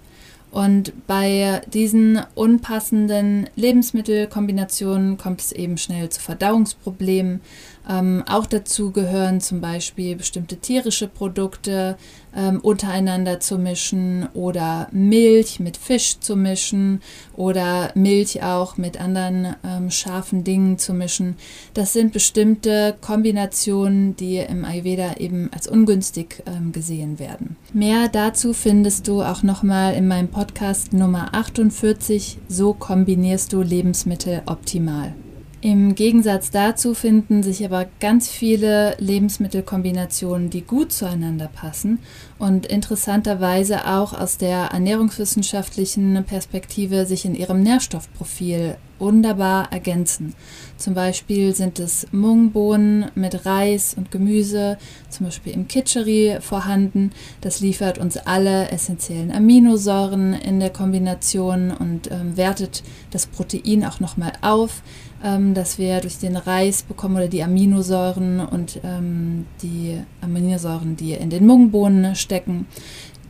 Und 0.50 1.07
bei 1.07 1.61
diesen 1.73 2.21
unpassenden 2.35 3.49
Lebensmittelkombinationen 3.55 5.17
kommt 5.17 5.41
es 5.41 5.53
eben 5.53 5.79
schnell 5.79 6.09
zu 6.09 6.21
Verdauungsproblemen. 6.21 7.41
Ähm, 7.90 8.23
auch 8.28 8.47
dazu 8.47 8.92
gehören 8.92 9.40
zum 9.40 9.61
Beispiel 9.61 10.14
bestimmte 10.14 10.59
tierische 10.59 11.09
Produkte 11.09 11.97
ähm, 12.37 12.61
untereinander 12.61 13.40
zu 13.40 13.59
mischen 13.59 14.28
oder 14.32 14.88
Milch 14.92 15.59
mit 15.59 15.76
Fisch 15.76 16.20
zu 16.20 16.37
mischen 16.37 17.02
oder 17.37 17.90
Milch 17.97 18.44
auch 18.44 18.76
mit 18.76 19.00
anderen 19.00 19.56
ähm, 19.64 19.90
scharfen 19.90 20.44
Dingen 20.44 20.78
zu 20.78 20.94
mischen. 20.94 21.37
Das 21.75 21.92
sind 21.92 22.12
bestimmte 22.12 22.97
Kombinationen, 23.00 24.14
die 24.14 24.37
im 24.37 24.64
Ayurveda 24.64 25.14
eben 25.16 25.50
als 25.52 25.66
ungünstig 25.66 26.44
ähm, 26.47 26.70
gesehen 26.70 27.18
werden. 27.18 27.56
Mehr 27.73 28.09
dazu 28.09 28.52
findest 28.52 29.09
du 29.09 29.23
auch 29.23 29.42
nochmal 29.42 29.94
in 29.94 30.06
meinem 30.06 30.28
Podcast 30.28 30.92
Nummer 30.92 31.35
48. 31.35 32.38
So 32.49 32.73
kombinierst 32.73 33.52
du 33.52 33.62
Lebensmittel 33.62 34.42
optimal. 34.47 35.14
Im 35.62 35.95
Gegensatz 35.95 36.50
dazu 36.50 36.95
finden 36.95 37.43
sich 37.43 37.62
aber 37.67 37.87
ganz 38.00 38.31
viele 38.31 38.97
Lebensmittelkombinationen, 38.99 40.49
die 40.49 40.62
gut 40.62 40.90
zueinander 40.90 41.49
passen 41.49 41.99
und 42.38 42.64
interessanterweise 42.64 43.87
auch 43.87 44.19
aus 44.19 44.38
der 44.38 44.71
ernährungswissenschaftlichen 44.73 46.25
Perspektive 46.25 47.05
sich 47.05 47.26
in 47.26 47.35
ihrem 47.35 47.62
Nährstoffprofil 47.62 48.79
wunderbar 48.99 49.73
ergänzen. 49.73 50.35
Zum 50.76 50.95
Beispiel 50.95 51.55
sind 51.55 51.79
es 51.79 52.07
Mungbohnen 52.12 53.11
mit 53.14 53.45
Reis 53.45 53.95
und 53.95 54.11
Gemüse, 54.11 54.79
zum 55.09 55.26
Beispiel 55.26 55.52
im 55.52 55.69
Kitscheri 55.69 56.38
vorhanden. 56.40 57.11
Das 57.40 57.61
liefert 57.61 57.99
uns 57.99 58.17
alle 58.17 58.71
essentiellen 58.71 59.33
Aminosäuren 59.33 60.35
in 60.35 60.61
der 60.61 60.71
Kombination 60.71 61.71
und 61.71 62.11
ähm, 62.11 62.37
wertet 62.37 62.83
das 63.11 63.26
Protein 63.26 63.85
auch 63.85 64.00
nochmal 64.00 64.33
auf 64.43 64.83
ähm, 65.23 65.55
dass 65.55 65.79
wir 65.79 66.00
durch 66.00 66.19
den 66.19 66.37
Reis 66.37 66.83
bekommen 66.83 67.17
oder 67.17 67.29
die 67.29 67.43
Aminosäuren 67.43 68.41
und 68.41 68.81
ähm, 68.85 69.47
die 69.62 69.99
Aminosäuren, 70.21 70.97
die 70.97 71.12
in 71.12 71.31
den 71.31 71.47
Mungbohnen 71.47 72.15
stecken. 72.15 72.67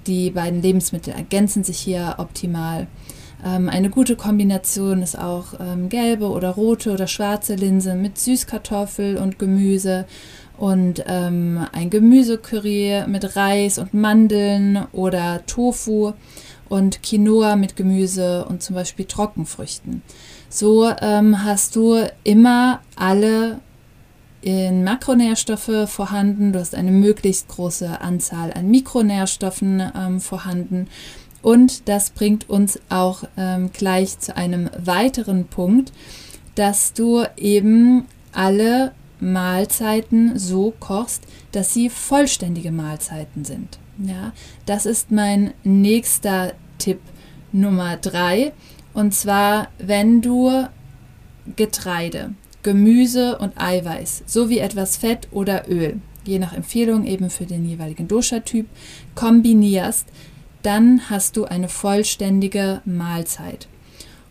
Die 0.06 0.30
beiden 0.30 0.62
Lebensmittel 0.62 1.12
ergänzen 1.12 1.64
sich 1.64 1.78
hier 1.78 2.14
optimal. 2.18 2.86
Ähm, 3.44 3.68
eine 3.68 3.90
gute 3.90 4.16
Kombination 4.16 5.02
ist 5.02 5.18
auch 5.18 5.54
ähm, 5.60 5.88
gelbe 5.88 6.28
oder 6.28 6.50
rote 6.50 6.92
oder 6.92 7.06
schwarze 7.06 7.54
Linse 7.54 7.94
mit 7.94 8.18
Süßkartoffel 8.18 9.16
und 9.16 9.38
Gemüse 9.38 10.06
und 10.58 11.04
ähm, 11.06 11.66
ein 11.72 11.88
Gemüsecurry 11.90 13.04
mit 13.06 13.36
Reis 13.36 13.78
und 13.78 13.94
Mandeln 13.94 14.86
oder 14.92 15.44
Tofu 15.46 16.12
und 16.68 17.02
Quinoa 17.02 17.56
mit 17.56 17.76
Gemüse 17.76 18.44
und 18.44 18.62
zum 18.62 18.76
Beispiel 18.76 19.06
Trockenfrüchten. 19.06 20.02
So 20.52 20.90
ähm, 21.00 21.44
hast 21.44 21.76
du 21.76 21.96
immer 22.24 22.80
alle 22.96 23.60
in 24.42 24.82
Makronährstoffe 24.82 25.88
vorhanden, 25.88 26.52
du 26.52 26.58
hast 26.58 26.74
eine 26.74 26.90
möglichst 26.90 27.46
große 27.48 28.00
Anzahl 28.00 28.52
an 28.52 28.68
Mikronährstoffen 28.68 29.80
ähm, 29.96 30.20
vorhanden 30.20 30.88
und 31.40 31.88
das 31.88 32.10
bringt 32.10 32.50
uns 32.50 32.80
auch 32.88 33.22
ähm, 33.36 33.70
gleich 33.72 34.18
zu 34.18 34.36
einem 34.36 34.68
weiteren 34.76 35.46
Punkt, 35.46 35.92
dass 36.56 36.94
du 36.94 37.24
eben 37.36 38.06
alle 38.32 38.92
Mahlzeiten 39.20 40.38
so 40.38 40.74
kochst, 40.80 41.22
dass 41.52 41.72
sie 41.72 41.90
vollständige 41.90 42.72
Mahlzeiten 42.72 43.44
sind. 43.44 43.78
Ja, 43.98 44.32
das 44.66 44.84
ist 44.84 45.10
mein 45.10 45.52
nächster 45.62 46.54
Tipp 46.78 47.00
Nummer 47.52 47.96
drei. 47.96 48.52
Und 48.92 49.14
zwar, 49.14 49.68
wenn 49.78 50.20
du 50.20 50.66
Getreide, 51.56 52.34
Gemüse 52.62 53.38
und 53.38 53.60
Eiweiß 53.60 54.24
sowie 54.26 54.58
etwas 54.58 54.96
Fett 54.96 55.28
oder 55.30 55.68
Öl, 55.68 56.00
je 56.24 56.38
nach 56.38 56.52
Empfehlung 56.52 57.06
eben 57.06 57.30
für 57.30 57.46
den 57.46 57.64
jeweiligen 57.64 58.08
Dosha-Typ, 58.08 58.66
kombinierst, 59.14 60.06
dann 60.62 61.08
hast 61.08 61.36
du 61.36 61.44
eine 61.44 61.68
vollständige 61.68 62.82
Mahlzeit. 62.84 63.66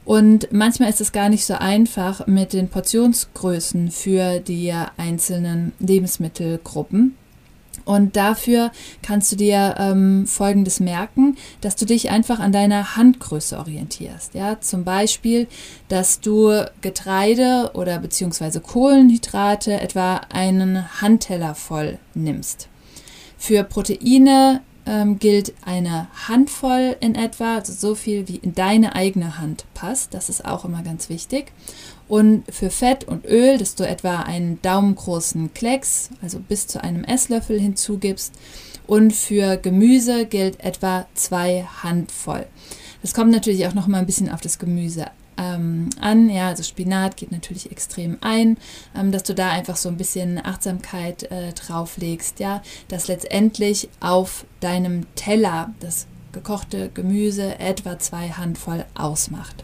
Und 0.06 0.52
manchmal 0.52 0.90
ist 0.90 1.02
es 1.02 1.12
gar 1.12 1.30
nicht 1.30 1.46
so 1.46 1.54
einfach 1.56 2.26
mit 2.26 2.54
den 2.54 2.68
Portionsgrößen 2.68 3.92
für 3.92 4.40
die 4.40 4.74
einzelnen 4.98 5.74
Lebensmittelgruppen. 5.80 7.16
Und 7.90 8.16
dafür 8.16 8.72
kannst 9.02 9.32
du 9.32 9.36
dir 9.36 9.74
ähm, 9.80 10.28
Folgendes 10.28 10.80
merken, 10.80 11.36
dass 11.62 11.76
du 11.76 11.88
dich 11.88 12.12
einfach 12.12 12.38
an 12.40 12.52
deiner 12.52 12.96
Handgröße 12.96 13.58
orientierst. 13.58 14.36
Ja, 14.36 14.62
zum 14.62 14.84
Beispiel, 14.84 15.48
dass 15.88 16.20
du 16.20 16.68
Getreide 16.82 17.72
oder 17.74 17.98
beziehungsweise 17.98 18.62
Kohlenhydrate 18.62 19.82
etwa 19.82 20.22
einen 20.32 21.02
Handteller 21.02 21.56
voll 21.56 21.98
nimmst. 22.14 22.68
Für 23.40 23.64
Proteine 23.64 24.62
ähm, 24.86 25.18
gilt 25.18 25.54
eine 25.66 26.10
Handvoll 26.28 26.96
in 27.00 27.16
etwa, 27.16 27.56
also 27.56 27.74
so 27.74 27.96
viel 27.96 28.28
wie 28.28 28.36
in 28.36 28.54
deine 28.54 28.96
eigene 28.96 29.40
Hand 29.40 29.66
passt. 29.74 30.14
Das 30.14 30.30
ist 30.30 30.46
auch 30.46 30.64
immer 30.64 30.84
ganz 30.84 31.10
wichtig. 31.10 31.54
Und 32.10 32.44
für 32.52 32.72
Fett 32.72 33.06
und 33.06 33.26
Öl, 33.26 33.58
dass 33.58 33.76
du 33.76 33.88
etwa 33.88 34.22
einen 34.24 34.62
daumengroßen 34.62 35.54
Klecks, 35.54 36.10
also 36.22 36.40
bis 36.40 36.68
zu 36.68 36.84
einem 36.84 37.04
Esslöffel 37.06 37.60
hinzugibst. 37.60 38.34
Und 38.88 39.14
für 39.14 39.58
Gemüse 39.58 40.26
gilt 40.26 40.60
etwa 40.60 41.06
zwei 41.14 41.68
Handvoll. 41.84 42.48
Das 43.04 43.14
kommt 43.14 43.32
natürlich 43.32 43.68
auch 43.68 43.76
noch 43.76 43.88
mal 43.88 44.00
ein 44.00 44.08
bisschen 44.08 44.30
auf 44.30 44.42
das 44.42 44.58
Gemüse 44.58 45.06
ähm, 45.38 45.92
an. 46.02 46.30
Ja, 46.30 46.48
also 46.48 46.64
Spinat 46.64 47.16
geht 47.16 47.32
natürlich 47.32 47.72
extrem 47.72 48.18
ein, 48.22 48.58
ähm, 48.96 49.12
dass 49.12 49.24
du 49.24 49.36
da 49.36 49.52
einfach 49.52 49.78
so 49.78 49.90
ein 49.90 49.98
bisschen 49.98 50.44
Achtsamkeit 50.44 51.24
äh, 51.32 51.54
drauflegst, 51.54 52.40
ja, 52.40 52.64
dass 52.88 53.08
letztendlich 53.08 53.88
auf 54.00 54.46
deinem 54.60 55.06
Teller 55.14 55.74
das 55.80 56.08
gekochte 56.32 56.90
Gemüse 56.94 57.60
etwa 57.60 58.00
zwei 58.00 58.30
Handvoll 58.30 58.86
ausmacht. 58.96 59.64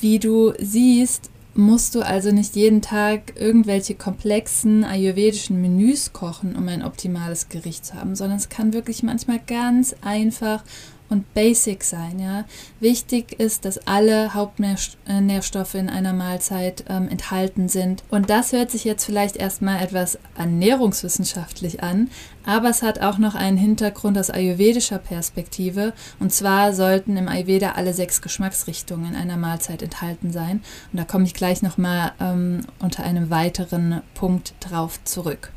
Wie 0.00 0.18
du 0.18 0.52
siehst, 0.58 1.30
musst 1.54 1.94
du 1.94 2.02
also 2.02 2.30
nicht 2.30 2.54
jeden 2.54 2.82
Tag 2.82 3.32
irgendwelche 3.40 3.94
komplexen 3.94 4.84
ayurvedischen 4.84 5.60
Menüs 5.60 6.12
kochen, 6.12 6.54
um 6.54 6.68
ein 6.68 6.84
optimales 6.84 7.48
Gericht 7.48 7.86
zu 7.86 7.94
haben, 7.94 8.14
sondern 8.14 8.36
es 8.36 8.50
kann 8.50 8.74
wirklich 8.74 9.02
manchmal 9.02 9.40
ganz 9.46 9.96
einfach 10.02 10.62
und 11.08 11.32
basic 11.34 11.84
sein. 11.84 12.18
Ja? 12.18 12.44
Wichtig 12.80 13.38
ist, 13.38 13.64
dass 13.64 13.86
alle 13.86 14.34
Hauptnährstoffe 14.34 15.74
in 15.74 15.88
einer 15.88 16.12
Mahlzeit 16.12 16.84
ähm, 16.88 17.08
enthalten 17.08 17.68
sind. 17.68 18.04
Und 18.10 18.30
das 18.30 18.52
hört 18.52 18.70
sich 18.70 18.84
jetzt 18.84 19.04
vielleicht 19.04 19.36
erstmal 19.36 19.82
etwas 19.82 20.18
ernährungswissenschaftlich 20.36 21.82
an, 21.82 22.10
aber 22.44 22.70
es 22.70 22.82
hat 22.82 23.00
auch 23.00 23.18
noch 23.18 23.34
einen 23.34 23.56
Hintergrund 23.56 24.16
aus 24.16 24.30
ayurvedischer 24.30 24.98
Perspektive. 24.98 25.92
Und 26.20 26.32
zwar 26.32 26.72
sollten 26.72 27.16
im 27.16 27.28
Ayurveda 27.28 27.72
alle 27.72 27.92
sechs 27.92 28.22
Geschmacksrichtungen 28.22 29.14
in 29.14 29.16
einer 29.16 29.36
Mahlzeit 29.36 29.82
enthalten 29.82 30.30
sein. 30.30 30.62
Und 30.92 30.98
da 30.98 31.04
komme 31.04 31.24
ich 31.24 31.34
gleich 31.34 31.62
nochmal 31.62 32.12
ähm, 32.20 32.60
unter 32.78 33.02
einem 33.02 33.30
weiteren 33.30 34.02
Punkt 34.14 34.54
drauf 34.60 35.02
zurück. 35.04 35.52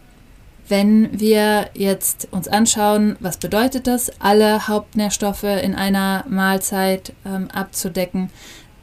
Wenn 0.70 1.20
wir 1.20 1.72
jetzt 1.74 2.28
uns 2.30 2.48
anschauen, 2.48 3.16
was 3.20 3.38
bedeutet 3.38 3.88
das, 3.88 4.12
alle 4.20 4.68
Hauptnährstoffe 4.68 5.44
in 5.44 5.74
einer 5.74 6.24
Mahlzeit 6.30 7.14
ähm, 7.26 7.50
abzudecken, 7.52 8.30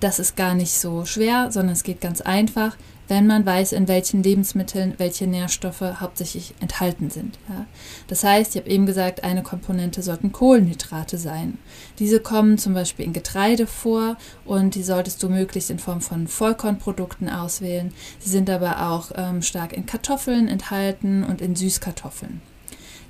das 0.01 0.19
ist 0.19 0.37
gar 0.37 0.55
nicht 0.55 0.73
so 0.73 1.05
schwer, 1.05 1.53
sondern 1.53 1.73
es 1.73 1.85
geht 1.85 2.01
ganz 2.01 2.21
einfach 2.21 2.77
wenn 3.09 3.27
man 3.27 3.47
weiß, 3.47 3.73
in 3.73 3.89
welchen 3.89 4.23
Lebensmitteln 4.23 4.95
welche 4.99 5.27
Nährstoffe 5.27 5.81
hauptsächlich 5.81 6.55
enthalten 6.61 7.11
sind. 7.11 7.39
Ja. 7.49 7.67
Das 8.09 8.25
heißt, 8.25 8.55
ich 8.55 8.63
habe 8.63 8.71
eben 8.71 8.87
gesagt, 8.87 9.25
eine 9.25 9.43
Komponente 9.43 10.03
sollten 10.03 10.33
Kohlenhydrate 10.33 11.19
sein. 11.19 11.59
Diese 11.99 12.21
kommen 12.21 12.59
zum 12.59 12.75
Beispiel 12.75 13.05
in 13.05 13.13
Getreide 13.13 13.67
vor 13.67 14.17
und 14.45 14.75
die 14.75 14.83
solltest 14.83 15.23
du 15.23 15.29
möglichst 15.29 15.71
in 15.71 15.79
Form 15.79 16.01
von 16.01 16.27
Vollkornprodukten 16.27 17.29
auswählen. 17.29 17.93
Sie 18.19 18.31
sind 18.31 18.51
aber 18.51 18.91
auch 18.91 19.13
ähm, 19.15 19.43
stark 19.43 19.73
in 19.73 19.87
Kartoffeln 19.87 20.49
enthalten 20.49 21.25
und 21.25 21.41
in 21.41 21.55
Süßkartoffeln. 21.55 22.41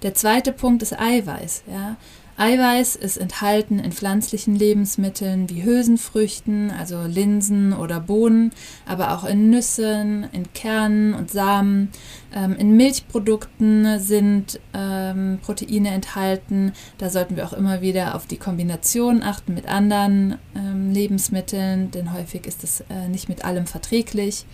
Der 0.02 0.14
zweite 0.14 0.52
Punkt 0.52 0.82
ist 0.82 0.98
Eiweiß. 0.98 1.62
Ja. 1.70 1.96
Eiweiß 2.38 2.96
ist 2.96 3.16
enthalten 3.16 3.78
in 3.78 3.92
pflanzlichen 3.92 4.54
Lebensmitteln 4.54 5.48
wie 5.48 5.64
Hülsenfrüchten, 5.64 6.70
also 6.70 7.02
Linsen 7.02 7.72
oder 7.72 7.98
Bohnen, 7.98 8.52
aber 8.84 9.14
auch 9.14 9.24
in 9.24 9.48
Nüssen, 9.48 10.28
in 10.32 10.52
Kernen 10.52 11.14
und 11.14 11.30
Samen. 11.30 11.90
Ähm, 12.34 12.54
in 12.56 12.76
Milchprodukten 12.76 13.98
sind 14.00 14.60
ähm, 14.74 15.38
Proteine 15.42 15.90
enthalten. 15.90 16.72
Da 16.98 17.08
sollten 17.08 17.36
wir 17.36 17.46
auch 17.46 17.54
immer 17.54 17.80
wieder 17.80 18.14
auf 18.14 18.26
die 18.26 18.36
Kombination 18.36 19.22
achten 19.22 19.54
mit 19.54 19.66
anderen 19.66 20.38
ähm, 20.54 20.90
Lebensmitteln, 20.92 21.90
denn 21.90 22.12
häufig 22.12 22.46
ist 22.46 22.62
es 22.64 22.80
äh, 22.90 23.08
nicht 23.08 23.30
mit 23.30 23.46
allem 23.46 23.66
verträglich. 23.66 24.44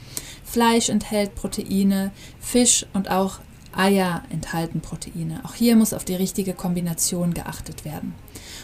Fleisch 0.45 0.89
enthält 0.89 1.35
Proteine, 1.35 2.13
Fisch 2.39 2.87
und 2.93 3.11
auch 3.11 3.41
Eier 3.75 4.23
enthalten 4.31 4.81
Proteine. 4.81 5.41
Auch 5.45 5.55
hier 5.55 5.77
muss 5.77 5.93
auf 5.93 6.05
die 6.05 6.15
richtige 6.15 6.53
Kombination 6.53 7.35
geachtet 7.35 7.85
werden. 7.85 8.15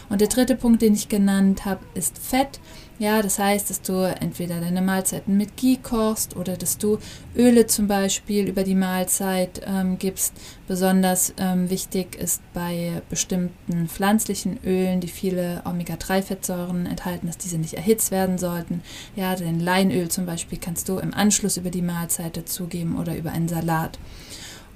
Und 0.09 0.21
der 0.21 0.27
dritte 0.27 0.55
Punkt, 0.55 0.81
den 0.81 0.93
ich 0.93 1.09
genannt 1.09 1.65
habe, 1.65 1.81
ist 1.93 2.17
Fett. 2.17 2.59
Ja, 2.99 3.21
das 3.21 3.39
heißt, 3.39 3.69
dass 3.69 3.81
du 3.81 3.93
entweder 3.93 4.59
deine 4.59 4.81
Mahlzeiten 4.81 5.37
mit 5.37 5.55
Ghee 5.55 5.77
kochst 5.81 6.35
oder 6.35 6.57
dass 6.57 6.77
du 6.77 6.97
Öle 7.33 7.65
zum 7.65 7.87
Beispiel 7.87 8.49
über 8.49 8.63
die 8.63 8.75
Mahlzeit 8.75 9.61
ähm, 9.65 9.97
gibst. 9.97 10.33
Besonders 10.67 11.33
ähm, 11.37 11.69
wichtig 11.69 12.15
ist 12.15 12.41
bei 12.53 13.01
bestimmten 13.09 13.87
pflanzlichen 13.87 14.59
Ölen, 14.65 14.99
die 14.99 15.07
viele 15.07 15.61
Omega-3-Fettsäuren 15.63 16.87
enthalten, 16.87 17.27
dass 17.27 17.37
diese 17.37 17.57
nicht 17.57 17.75
erhitzt 17.75 18.11
werden 18.11 18.37
sollten. 18.37 18.81
Ja, 19.15 19.35
denn 19.35 19.61
Leinöl 19.61 20.09
zum 20.09 20.25
Beispiel 20.25 20.59
kannst 20.59 20.89
du 20.89 20.97
im 20.97 21.13
Anschluss 21.13 21.55
über 21.55 21.69
die 21.69 21.81
Mahlzeit 21.81 22.35
dazugeben 22.35 22.99
oder 22.99 23.15
über 23.15 23.31
einen 23.31 23.47
Salat. 23.47 23.97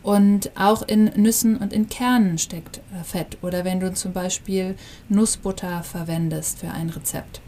Und 0.04 0.52
auch 0.56 0.82
in 0.82 1.06
Nüssen 1.16 1.58
und 1.58 1.72
in 1.72 1.88
Kernen 1.88 2.38
steckt 2.38 2.78
äh, 2.78 3.04
Fett 3.04 3.38
oder 3.42 3.64
wenn 3.64 3.80
du 3.80 3.94
zum 3.94 4.12
Beispiel 4.14 4.76
Nussbutter 5.10 5.82
verwendest 5.82 6.60
für 6.60 6.70
ein 6.70 6.90
Rezept. 6.90 7.42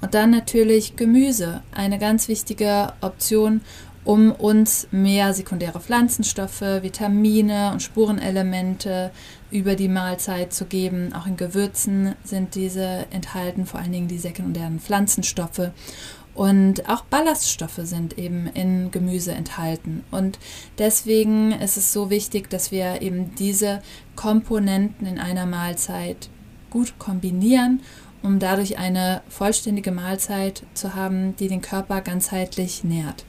Und 0.00 0.12
dann 0.12 0.30
natürlich 0.30 0.96
Gemüse, 0.96 1.62
eine 1.72 1.98
ganz 1.98 2.28
wichtige 2.28 2.92
Option, 3.00 3.62
um 4.04 4.32
uns 4.32 4.86
mehr 4.90 5.32
sekundäre 5.32 5.80
Pflanzenstoffe, 5.80 6.60
Vitamine 6.60 7.72
und 7.72 7.82
Spurenelemente 7.82 9.10
über 9.50 9.76
die 9.76 9.88
Mahlzeit 9.88 10.52
zu 10.52 10.66
geben. 10.66 11.14
Auch 11.14 11.26
in 11.26 11.38
Gewürzen 11.38 12.14
sind 12.22 12.54
diese 12.54 13.06
enthalten, 13.10 13.64
vor 13.64 13.80
allen 13.80 13.92
Dingen 13.92 14.08
die 14.08 14.18
sekundären 14.18 14.78
Pflanzenstoffe. 14.78 15.70
Und 16.34 16.88
auch 16.88 17.02
Ballaststoffe 17.02 17.80
sind 17.82 18.18
eben 18.18 18.46
in 18.48 18.90
Gemüse 18.90 19.32
enthalten. 19.32 20.04
Und 20.10 20.38
deswegen 20.78 21.52
ist 21.52 21.76
es 21.76 21.92
so 21.92 22.10
wichtig, 22.10 22.50
dass 22.50 22.72
wir 22.72 23.02
eben 23.02 23.34
diese 23.36 23.82
Komponenten 24.16 25.06
in 25.06 25.18
einer 25.18 25.46
Mahlzeit 25.46 26.28
gut 26.70 26.98
kombinieren, 26.98 27.80
um 28.22 28.38
dadurch 28.40 28.78
eine 28.78 29.22
vollständige 29.28 29.92
Mahlzeit 29.92 30.64
zu 30.74 30.94
haben, 30.94 31.36
die 31.36 31.48
den 31.48 31.60
Körper 31.60 32.00
ganzheitlich 32.00 32.82
nährt. 32.82 33.24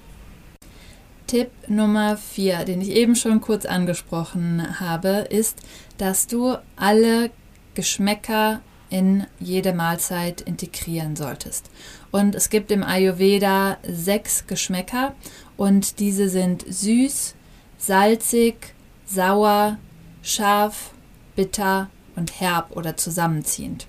Tipp 1.28 1.50
Nummer 1.68 2.18
4, 2.18 2.66
den 2.66 2.82
ich 2.82 2.90
eben 2.90 3.16
schon 3.16 3.42
kurz 3.42 3.66
angesprochen 3.66 4.80
habe, 4.80 5.28
ist, 5.30 5.60
dass 5.98 6.28
du 6.28 6.56
alle 6.76 7.32
Geschmäcker 7.74 8.62
in 8.90 9.26
jede 9.40 9.74
Mahlzeit 9.74 10.42
integrieren 10.42 11.16
solltest. 11.16 11.70
Und 12.16 12.34
es 12.34 12.50
gibt 12.50 12.72
im 12.72 12.82
Ayurveda 12.82 13.76
sechs 13.86 14.48
Geschmäcker 14.48 15.14
und 15.58 16.00
diese 16.00 16.30
sind 16.30 16.64
süß, 16.66 17.36
salzig, 17.78 18.74
sauer, 19.06 19.78
scharf, 20.22 20.92
bitter 21.36 21.90
und 22.16 22.40
herb 22.40 22.72
oder 22.78 22.96
zusammenziehend. 22.96 23.88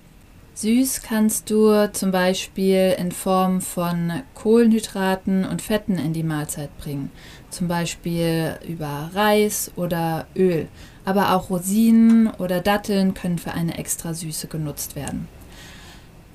Süß 0.55 1.03
kannst 1.03 1.49
du 1.49 1.89
zum 1.93 2.11
Beispiel 2.11 2.97
in 2.99 3.13
Form 3.13 3.61
von 3.61 4.11
Kohlenhydraten 4.33 5.45
und 5.45 5.61
Fetten 5.61 5.97
in 5.97 6.11
die 6.11 6.23
Mahlzeit 6.23 6.77
bringen, 6.79 7.11
zum 7.49 7.69
Beispiel 7.69 8.59
über 8.67 9.09
Reis 9.13 9.71
oder 9.77 10.27
Öl 10.35 10.67
aber 11.07 11.31
auch 11.31 11.49
Rosinen 11.49 12.27
oder 12.31 12.59
Datteln 12.59 13.13
können 13.13 13.37
für 13.37 13.53
eine 13.53 13.77
extra 13.77 14.13
Süße 14.13 14.47
genutzt 14.47 14.97
werden. 14.97 15.29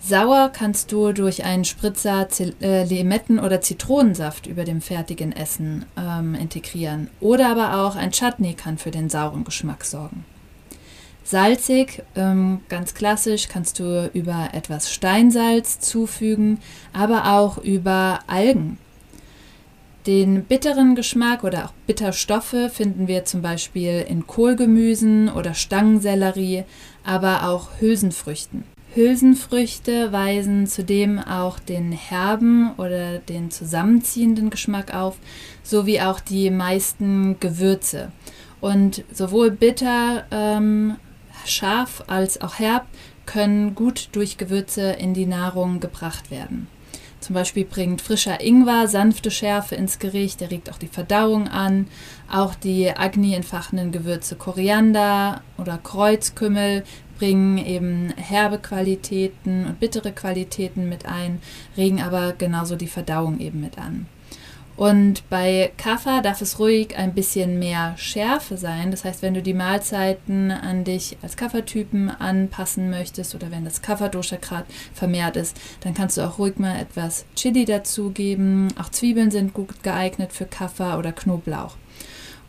Sauer 0.05 0.51
kannst 0.53 0.91
du 0.91 1.13
durch 1.13 1.45
einen 1.45 1.65
Spritzer 1.65 2.27
äh, 2.61 2.83
Limetten- 2.83 3.39
oder 3.39 3.61
Zitronensaft 3.61 4.49
über 4.49 4.65
dem 4.65 4.81
fertigen 4.81 5.31
Essen 5.31 5.85
ähm, 5.97 6.35
integrieren. 6.35 7.09
Oder 7.21 7.51
aber 7.51 7.77
auch 7.77 7.95
ein 7.95 8.11
Chutney 8.11 8.55
kann 8.55 8.79
für 8.79 8.91
den 8.91 9.09
sauren 9.09 9.45
Geschmack 9.45 9.85
sorgen. 9.85 10.25
Salzig, 11.23 12.03
ähm, 12.17 12.63
ganz 12.69 12.95
klassisch, 12.95 13.47
kannst 13.47 13.79
du 13.79 14.11
über 14.13 14.49
etwas 14.53 14.93
Steinsalz 14.93 15.79
zufügen, 15.79 16.59
aber 16.93 17.35
auch 17.35 17.59
über 17.59 18.19
Algen. 18.27 18.79
Den 20.09 20.43
bitteren 20.43 20.97
Geschmack 20.97 21.45
oder 21.45 21.67
auch 21.67 21.73
Bitterstoffe 21.87 22.73
finden 22.73 23.07
wir 23.07 23.25
zum 23.25 23.41
Beispiel 23.41 24.05
in 24.09 24.27
Kohlgemüsen 24.27 25.29
oder 25.29 25.55
Stangensellerie, 25.55 26.65
aber 27.05 27.49
auch 27.49 27.69
Hülsenfrüchten. 27.79 28.65
Hülsenfrüchte 28.95 30.13
weisen 30.13 30.67
zudem 30.67 31.19
auch 31.19 31.59
den 31.59 31.93
herben 31.93 32.73
oder 32.77 33.19
den 33.19 33.51
zusammenziehenden 33.51 34.51
Geschmack 34.51 34.95
auf, 34.95 35.17
sowie 35.63 36.01
auch 36.01 36.21
die 36.21 36.51
meisten 36.51 37.41
Gewürze. 37.41 38.13
Und 38.61 39.05
sowohl 39.13 39.51
bitter, 39.51 40.25
ähm, 40.31 40.97
scharf 41.47 42.05
als 42.07 42.41
auch 42.41 42.59
herb 42.59 42.87
können 43.25 43.75
gut 43.75 44.11
durch 44.13 44.37
Gewürze 44.37 44.93
in 44.93 45.15
die 45.15 45.27
Nahrung 45.27 45.81
gebracht 45.81 46.31
werden. 46.31 46.69
Zum 47.33 47.41
Beispiel 47.41 47.65
bringt 47.65 48.03
frischer 48.03 48.43
Ingwer 48.43 48.89
sanfte 48.89 49.31
Schärfe 49.31 49.75
ins 49.75 49.99
Gericht, 49.99 50.43
der 50.43 50.51
regt 50.51 50.71
auch 50.71 50.77
die 50.77 50.87
Verdauung 50.87 51.49
an. 51.49 51.87
Auch 52.31 52.55
die 52.55 52.95
Agni 52.95 53.33
entfachenden 53.33 53.91
Gewürze 53.91 54.37
Koriander 54.37 55.41
oder 55.57 55.79
Kreuzkümmel 55.79 56.85
bringen 57.17 57.57
eben 57.57 58.13
herbe 58.17 58.59
Qualitäten 58.59 59.65
und 59.65 59.81
bittere 59.81 60.13
Qualitäten 60.13 60.91
mit 60.91 61.07
ein, 61.07 61.41
regen 61.75 62.03
aber 62.03 62.35
genauso 62.37 62.77
die 62.77 62.87
Verdauung 62.87 63.41
eben 63.41 63.63
mit 63.63 63.79
an. 63.79 64.05
Und 64.83 65.23
bei 65.31 65.71
Kaffer 65.77 66.23
darf 66.23 66.41
es 66.41 66.59
ruhig 66.59 66.97
ein 66.99 67.15
bisschen 67.15 67.61
mehr 67.61 67.95
Schärfe 67.97 68.57
sein. 68.57 68.91
Das 68.91 69.05
heißt, 69.05 69.23
wenn 69.23 69.33
du 69.33 69.41
die 69.41 69.55
Mahlzeiten 69.55 70.51
an 70.51 70.83
dich 70.83 71.17
als 71.23 71.37
Kaffertypen 71.37 72.11
anpassen 72.11 72.91
möchtest 72.91 73.37
oder 73.37 73.53
wenn 73.53 73.65
das 73.65 73.81
Kafferdosha 73.81 74.39
gerade 74.39 74.67
vermehrt 74.93 75.37
ist, 75.37 75.57
dann 75.83 75.95
kannst 75.95 76.17
du 76.17 76.23
auch 76.23 76.41
ruhig 76.41 76.59
mal 76.59 76.81
etwas 76.81 77.27
Chili 77.37 77.65
dazugeben. 77.65 78.75
Auch 78.77 78.89
Zwiebeln 78.89 79.31
sind 79.31 79.55
gut 79.55 79.85
geeignet 79.85 80.33
für 80.33 80.47
Kaffer 80.47 80.99
oder 80.99 81.13
Knoblauch. 81.13 81.77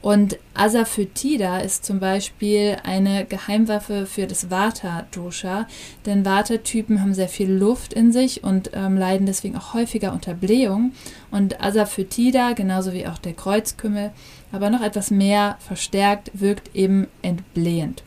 Und 0.03 0.37
Asafoetida 0.53 1.59
ist 1.59 1.85
zum 1.85 2.01
Beispiel 2.01 2.75
eine 2.83 3.23
Geheimwaffe 3.23 4.05
für 4.05 4.27
das 4.27 4.51
Vata-Dosha, 4.51 5.65
denn 6.05 6.25
Vata-Typen 6.25 6.99
haben 6.99 7.13
sehr 7.13 7.29
viel 7.29 7.49
Luft 7.49 7.93
in 7.93 8.11
sich 8.11 8.43
und 8.43 8.71
ähm, 8.73 8.97
leiden 8.97 9.25
deswegen 9.25 9.55
auch 9.55 9.73
häufiger 9.73 10.11
unter 10.11 10.33
Blähung. 10.33 10.91
Und 11.31 11.63
Asafoetida, 11.63 12.51
genauso 12.51 12.91
wie 12.91 13.07
auch 13.07 13.17
der 13.17 13.31
Kreuzkümmel, 13.31 14.11
aber 14.51 14.69
noch 14.69 14.81
etwas 14.81 15.09
mehr 15.09 15.55
verstärkt, 15.65 16.31
wirkt 16.33 16.75
eben 16.75 17.07
entblähend. 17.21 18.03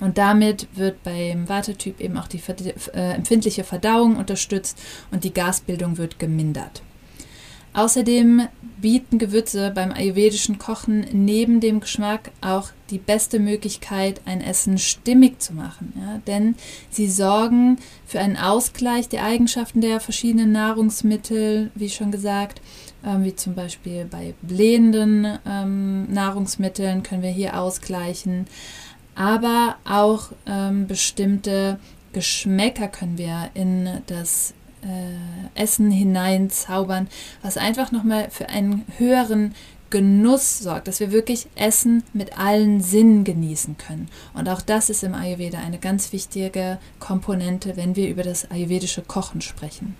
Und 0.00 0.18
damit 0.18 0.68
wird 0.74 1.02
beim 1.02 1.48
Vata-Typ 1.48 1.98
eben 2.02 2.18
auch 2.18 2.28
die 2.28 2.42
äh, 2.92 3.12
empfindliche 3.14 3.64
Verdauung 3.64 4.16
unterstützt 4.16 4.78
und 5.10 5.24
die 5.24 5.32
Gasbildung 5.32 5.96
wird 5.96 6.18
gemindert. 6.18 6.82
Außerdem 7.74 8.48
bieten 8.82 9.18
Gewürze 9.18 9.70
beim 9.74 9.92
ayurvedischen 9.92 10.58
Kochen 10.58 11.06
neben 11.12 11.60
dem 11.60 11.80
Geschmack 11.80 12.32
auch 12.40 12.70
die 12.90 12.98
beste 12.98 13.38
Möglichkeit, 13.38 14.20
ein 14.26 14.42
Essen 14.42 14.76
stimmig 14.76 15.40
zu 15.40 15.54
machen. 15.54 15.94
Ja? 15.96 16.20
Denn 16.26 16.56
sie 16.90 17.08
sorgen 17.08 17.78
für 18.04 18.20
einen 18.20 18.36
Ausgleich 18.36 19.08
der 19.08 19.24
Eigenschaften 19.24 19.80
der 19.80 20.00
verschiedenen 20.00 20.52
Nahrungsmittel, 20.52 21.70
wie 21.74 21.88
schon 21.88 22.10
gesagt, 22.10 22.60
ähm, 23.06 23.24
wie 23.24 23.34
zum 23.36 23.54
Beispiel 23.54 24.04
bei 24.04 24.34
blähenden 24.42 25.38
ähm, 25.46 26.12
Nahrungsmitteln 26.12 27.02
können 27.02 27.22
wir 27.22 27.30
hier 27.30 27.58
ausgleichen. 27.58 28.46
Aber 29.14 29.76
auch 29.84 30.32
ähm, 30.46 30.86
bestimmte 30.86 31.78
Geschmäcker 32.12 32.88
können 32.88 33.16
wir 33.16 33.50
in 33.54 33.88
das 34.06 34.54
äh, 34.82 35.60
Essen 35.60 35.90
hineinzaubern, 35.90 37.08
was 37.42 37.56
einfach 37.56 37.92
nochmal 37.92 38.30
für 38.30 38.48
einen 38.48 38.84
höheren 38.98 39.54
Genuss 39.90 40.60
sorgt, 40.60 40.88
dass 40.88 41.00
wir 41.00 41.12
wirklich 41.12 41.48
Essen 41.54 42.02
mit 42.14 42.38
allen 42.38 42.80
Sinnen 42.80 43.24
genießen 43.24 43.76
können. 43.76 44.08
Und 44.32 44.48
auch 44.48 44.62
das 44.62 44.88
ist 44.88 45.04
im 45.04 45.14
Ayurveda 45.14 45.58
eine 45.58 45.78
ganz 45.78 46.12
wichtige 46.14 46.78
Komponente, 46.98 47.76
wenn 47.76 47.94
wir 47.94 48.08
über 48.08 48.22
das 48.22 48.50
ayurvedische 48.50 49.02
Kochen 49.02 49.42
sprechen. 49.42 49.94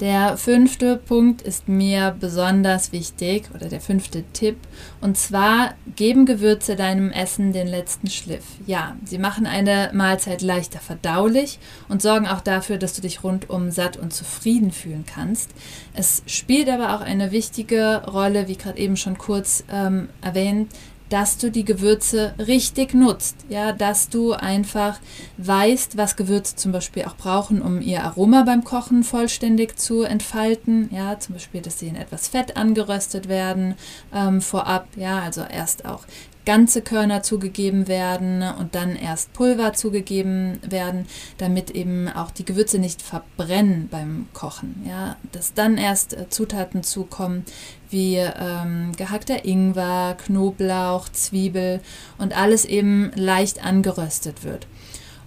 Der 0.00 0.36
fünfte 0.36 0.96
Punkt 0.96 1.42
ist 1.42 1.68
mir 1.68 2.16
besonders 2.18 2.92
wichtig 2.92 3.44
oder 3.54 3.68
der 3.68 3.80
fünfte 3.80 4.24
Tipp. 4.32 4.56
Und 5.00 5.16
zwar 5.16 5.74
geben 5.94 6.26
Gewürze 6.26 6.74
deinem 6.74 7.10
Essen 7.10 7.52
den 7.52 7.68
letzten 7.68 8.08
Schliff. 8.08 8.44
Ja, 8.66 8.96
sie 9.04 9.18
machen 9.18 9.46
eine 9.46 9.90
Mahlzeit 9.92 10.42
leichter 10.42 10.80
verdaulich 10.80 11.58
und 11.88 12.02
sorgen 12.02 12.26
auch 12.26 12.40
dafür, 12.40 12.78
dass 12.78 12.94
du 12.94 13.02
dich 13.02 13.22
rundum 13.22 13.70
satt 13.70 13.96
und 13.96 14.12
zufrieden 14.12 14.72
fühlen 14.72 15.04
kannst. 15.06 15.50
Es 15.94 16.22
spielt 16.26 16.68
aber 16.68 16.96
auch 16.96 17.00
eine 17.00 17.30
wichtige 17.30 18.02
Rolle, 18.06 18.48
wie 18.48 18.56
gerade 18.56 18.78
eben 18.78 18.96
schon 18.96 19.18
kurz 19.18 19.62
ähm, 19.70 20.08
erwähnt, 20.20 20.72
dass 21.12 21.36
du 21.36 21.50
die 21.50 21.66
Gewürze 21.66 22.34
richtig 22.38 22.94
nutzt. 22.94 23.36
Ja, 23.50 23.72
dass 23.72 24.08
du 24.08 24.32
einfach 24.32 24.98
weißt, 25.36 25.98
was 25.98 26.16
Gewürze 26.16 26.56
zum 26.56 26.72
Beispiel 26.72 27.04
auch 27.04 27.16
brauchen, 27.16 27.60
um 27.60 27.82
ihr 27.82 28.02
Aroma 28.02 28.44
beim 28.44 28.64
Kochen 28.64 29.04
vollständig 29.04 29.78
zu 29.78 30.04
entfalten. 30.04 30.88
Ja, 30.90 31.18
zum 31.20 31.34
Beispiel, 31.34 31.60
dass 31.60 31.78
sie 31.78 31.88
in 31.88 31.96
etwas 31.96 32.28
Fett 32.28 32.56
angeröstet 32.56 33.28
werden 33.28 33.74
ähm, 34.14 34.40
vorab. 34.40 34.88
Ja, 34.96 35.20
also 35.20 35.42
erst 35.42 35.84
auch 35.84 36.04
ganze 36.44 36.82
Körner 36.82 37.22
zugegeben 37.22 37.88
werden 37.88 38.42
und 38.42 38.74
dann 38.74 38.96
erst 38.96 39.32
Pulver 39.32 39.72
zugegeben 39.72 40.58
werden, 40.68 41.06
damit 41.38 41.70
eben 41.70 42.08
auch 42.08 42.30
die 42.30 42.44
Gewürze 42.44 42.78
nicht 42.78 43.02
verbrennen 43.02 43.88
beim 43.90 44.26
Kochen. 44.32 44.84
Ja, 44.88 45.16
dass 45.32 45.54
dann 45.54 45.78
erst 45.78 46.14
äh, 46.14 46.28
Zutaten 46.28 46.82
zukommen 46.82 47.44
wie 47.90 48.16
ähm, 48.16 48.92
gehackter 48.96 49.44
Ingwer, 49.44 50.16
Knoblauch, 50.24 51.08
Zwiebel 51.10 51.80
und 52.18 52.36
alles 52.36 52.64
eben 52.64 53.12
leicht 53.14 53.64
angeröstet 53.64 54.44
wird. 54.44 54.66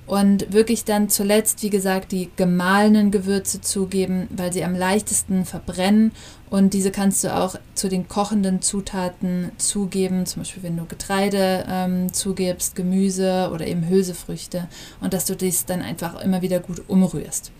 Und 0.07 0.53
wirklich 0.53 0.85
dann 0.85 1.09
zuletzt, 1.09 1.63
wie 1.63 1.71
gesagt, 1.71 2.11
die 2.11 2.29
gemahlenen 2.35 3.09
Gewürze 3.09 3.61
zugeben, 3.61 4.27
weil 4.29 4.53
sie 4.53 4.63
am 4.63 4.75
leichtesten 4.75 5.45
verbrennen. 5.45 6.11
Und 6.51 6.75
diese 6.75 6.91
kannst 6.91 7.23
du 7.23 7.35
auch 7.35 7.55
zu 7.73 7.89
den 7.89 8.07
kochenden 8.07 8.61
Zutaten 8.61 9.51
zugeben, 9.57 10.27
zum 10.27 10.43
Beispiel 10.43 10.61
wenn 10.61 10.77
du 10.77 10.85
Getreide 10.85 11.65
ähm, 11.67 12.13
zugibst, 12.13 12.75
Gemüse 12.75 13.49
oder 13.51 13.65
eben 13.65 13.89
Hülsefrüchte. 13.89 14.67
Und 15.01 15.13
dass 15.13 15.25
du 15.25 15.35
dies 15.35 15.65
dann 15.65 15.81
einfach 15.81 16.21
immer 16.21 16.43
wieder 16.43 16.59
gut 16.59 16.83
umrührst. 16.87 17.51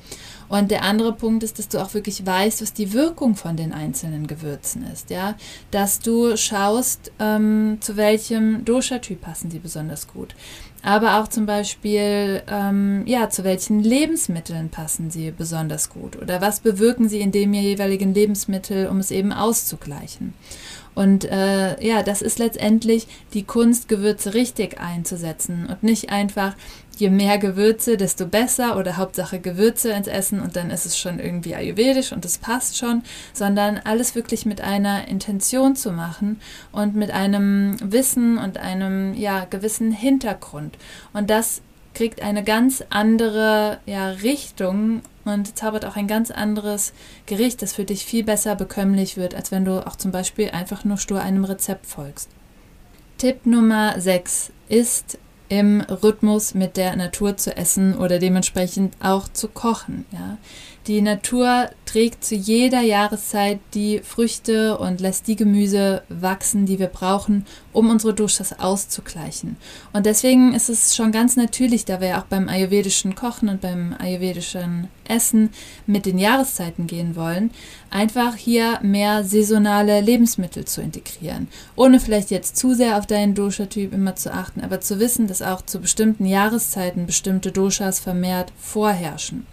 Und 0.47 0.69
der 0.69 0.83
andere 0.83 1.13
Punkt 1.13 1.41
ist, 1.41 1.57
dass 1.57 1.69
du 1.69 1.81
auch 1.81 1.95
wirklich 1.95 2.23
weißt, 2.23 2.61
was 2.61 2.73
die 2.73 2.93
Wirkung 2.93 3.35
von 3.35 3.57
den 3.57 3.73
einzelnen 3.73 4.27
Gewürzen 4.27 4.85
ist. 4.93 5.09
Ja? 5.09 5.35
Dass 5.71 5.99
du 5.99 6.37
schaust, 6.37 7.11
ähm, 7.19 7.77
zu 7.79 7.97
welchem 7.97 8.63
Dosha-Typ 8.63 9.21
passen 9.21 9.49
sie 9.49 9.57
besonders 9.57 10.07
gut 10.07 10.35
aber 10.85 11.19
auch 11.19 11.27
zum 11.27 11.47
Beispiel, 11.47 12.43
ähm, 12.47 13.01
ja, 13.07 13.29
zu 13.29 13.43
welchen 13.43 13.79
Lebensmitteln 13.81 14.69
passen 14.69 15.09
sie 15.09 15.31
besonders 15.31 15.89
gut 15.89 16.15
oder 16.15 16.41
was 16.41 16.59
bewirken 16.59 17.09
sie 17.09 17.21
in 17.21 17.31
dem 17.31 17.53
jeweiligen 17.53 18.13
Lebensmittel, 18.13 18.87
um 18.87 18.99
es 18.99 19.09
eben 19.09 19.33
auszugleichen. 19.33 20.35
Und 20.95 21.25
äh, 21.25 21.85
ja, 21.85 22.01
das 22.01 22.21
ist 22.21 22.39
letztendlich 22.39 23.07
die 23.33 23.43
Kunst, 23.43 23.89
Gewürze 23.89 24.33
richtig 24.33 24.79
einzusetzen 24.79 25.67
und 25.69 25.83
nicht 25.83 26.09
einfach, 26.09 26.55
je 26.97 27.09
mehr 27.09 27.37
Gewürze, 27.37 27.97
desto 27.97 28.25
besser 28.25 28.77
oder 28.77 28.95
Hauptsache 28.95 29.39
Gewürze 29.39 29.91
ins 29.91 30.07
Essen 30.07 30.39
und 30.39 30.55
dann 30.55 30.69
ist 30.69 30.85
es 30.85 30.97
schon 30.97 31.19
irgendwie 31.19 31.53
ayurvedisch 31.53 32.13
und 32.13 32.23
es 32.23 32.37
passt 32.37 32.77
schon, 32.77 33.03
sondern 33.33 33.79
alles 33.83 34.15
wirklich 34.15 34.45
mit 34.45 34.61
einer 34.61 35.07
Intention 35.09 35.75
zu 35.75 35.91
machen 35.91 36.39
und 36.71 36.95
mit 36.95 37.11
einem 37.11 37.75
Wissen 37.83 38.37
und 38.37 38.57
einem 38.57 39.13
ja, 39.13 39.45
gewissen 39.45 39.91
Hintergrund. 39.91 40.77
Und 41.11 41.29
das 41.29 41.61
kriegt 41.95 42.21
eine 42.21 42.43
ganz 42.43 42.83
andere 42.89 43.79
ja, 43.85 44.09
Richtung 44.09 45.01
und 45.23 45.57
zaubert 45.57 45.85
auch 45.85 45.95
ein 45.95 46.07
ganz 46.07 46.29
anderes 46.29 46.93
Gericht, 47.25 47.61
das 47.61 47.73
für 47.73 47.85
dich 47.85 48.05
viel 48.05 48.23
besser 48.23 48.55
bekömmlich 48.55 49.17
wird, 49.17 49.33
als 49.33 49.51
wenn 49.51 49.65
du 49.65 49.85
auch 49.85 49.95
zum 49.95 50.11
Beispiel 50.11 50.51
einfach 50.51 50.83
nur 50.85 50.97
stur 50.97 51.21
einem 51.21 51.45
Rezept 51.45 51.87
folgst. 51.87 52.29
Tipp 53.17 53.45
Nummer 53.45 53.99
6 53.99 54.51
ist 54.69 55.17
im 55.47 55.81
Rhythmus 55.81 56.53
mit 56.53 56.75
der 56.77 56.95
Natur 56.95 57.37
zu 57.37 57.55
essen 57.55 57.95
oder 57.95 58.19
dementsprechend 58.19 58.95
auch 58.99 59.27
zu 59.29 59.47
kochen. 59.47 60.05
Ja. 60.11 60.37
Die 60.87 61.01
Natur 61.01 61.71
trägt 61.87 62.23
zu 62.23 62.35
jeder 62.35 62.81
Jahreszeit 62.81 63.59
die 63.73 64.01
Früchte 64.03 64.77
und 64.77 65.01
lässt 65.01 65.25
die 65.25 65.35
Gemüse 65.35 66.03
wachsen, 66.09 66.67
die 66.67 66.77
wir 66.77 66.89
brauchen, 66.89 67.47
um 67.73 67.89
unsere 67.89 68.13
Doshas 68.13 68.59
auszugleichen. 68.59 69.57
Und 69.93 70.05
deswegen 70.05 70.53
ist 70.53 70.69
es 70.69 70.95
schon 70.95 71.11
ganz 71.11 71.37
natürlich, 71.37 71.85
da 71.85 72.01
wir 72.01 72.09
ja 72.09 72.21
auch 72.21 72.25
beim 72.25 72.49
ayurvedischen 72.49 73.15
Kochen 73.15 73.49
und 73.49 73.61
beim 73.61 73.95
ayurvedischen 73.97 74.89
Essen 75.07 75.49
mit 75.87 76.05
den 76.05 76.19
Jahreszeiten 76.19 76.85
gehen 76.85 77.15
wollen, 77.15 77.49
einfach 77.89 78.35
hier 78.35 78.79
mehr 78.83 79.23
saisonale 79.23 80.01
Lebensmittel 80.01 80.65
zu 80.65 80.81
integrieren. 80.81 81.47
Ohne 81.75 81.99
vielleicht 81.99 82.29
jetzt 82.29 82.57
zu 82.57 82.75
sehr 82.75 82.99
auf 82.99 83.07
deinen 83.07 83.33
Dosha-Typ 83.33 83.91
immer 83.91 84.15
zu 84.15 84.31
achten, 84.31 84.61
aber 84.61 84.81
zu 84.81 84.99
wissen, 84.99 85.25
dass 85.25 85.41
auch 85.41 85.63
zu 85.63 85.79
bestimmten 85.79 86.27
Jahreszeiten 86.27 87.07
bestimmte 87.07 87.51
Doshas 87.51 87.99
vermehrt 87.99 88.53
vorherrschen. 88.59 89.47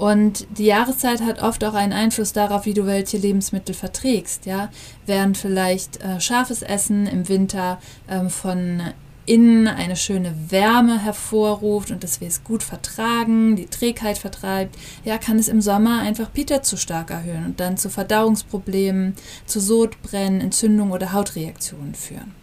Und 0.00 0.46
die 0.56 0.64
Jahreszeit 0.64 1.20
hat 1.20 1.42
oft 1.42 1.62
auch 1.62 1.74
einen 1.74 1.92
Einfluss 1.92 2.32
darauf, 2.32 2.64
wie 2.64 2.72
du 2.72 2.86
welche 2.86 3.18
Lebensmittel 3.18 3.74
verträgst. 3.74 4.46
Ja? 4.46 4.70
Während 5.04 5.36
vielleicht 5.36 6.02
äh, 6.02 6.18
scharfes 6.22 6.62
Essen 6.62 7.06
im 7.06 7.28
Winter 7.28 7.78
ähm, 8.08 8.30
von 8.30 8.80
innen 9.26 9.68
eine 9.68 9.96
schöne 9.96 10.34
Wärme 10.48 10.98
hervorruft 10.98 11.90
und 11.90 12.02
dass 12.02 12.22
wir 12.22 12.28
es 12.28 12.44
gut 12.44 12.62
vertragen, 12.62 13.56
die 13.56 13.66
Trägheit 13.66 14.16
vertreibt, 14.16 14.74
ja, 15.04 15.18
kann 15.18 15.38
es 15.38 15.48
im 15.48 15.60
Sommer 15.60 16.00
einfach 16.00 16.32
Pita 16.32 16.62
zu 16.62 16.78
stark 16.78 17.10
erhöhen 17.10 17.44
und 17.44 17.60
dann 17.60 17.76
zu 17.76 17.90
Verdauungsproblemen, 17.90 19.16
zu 19.44 19.60
Sodbrennen, 19.60 20.40
Entzündungen 20.40 20.94
oder 20.94 21.12
Hautreaktionen 21.12 21.94
führen. 21.94 22.34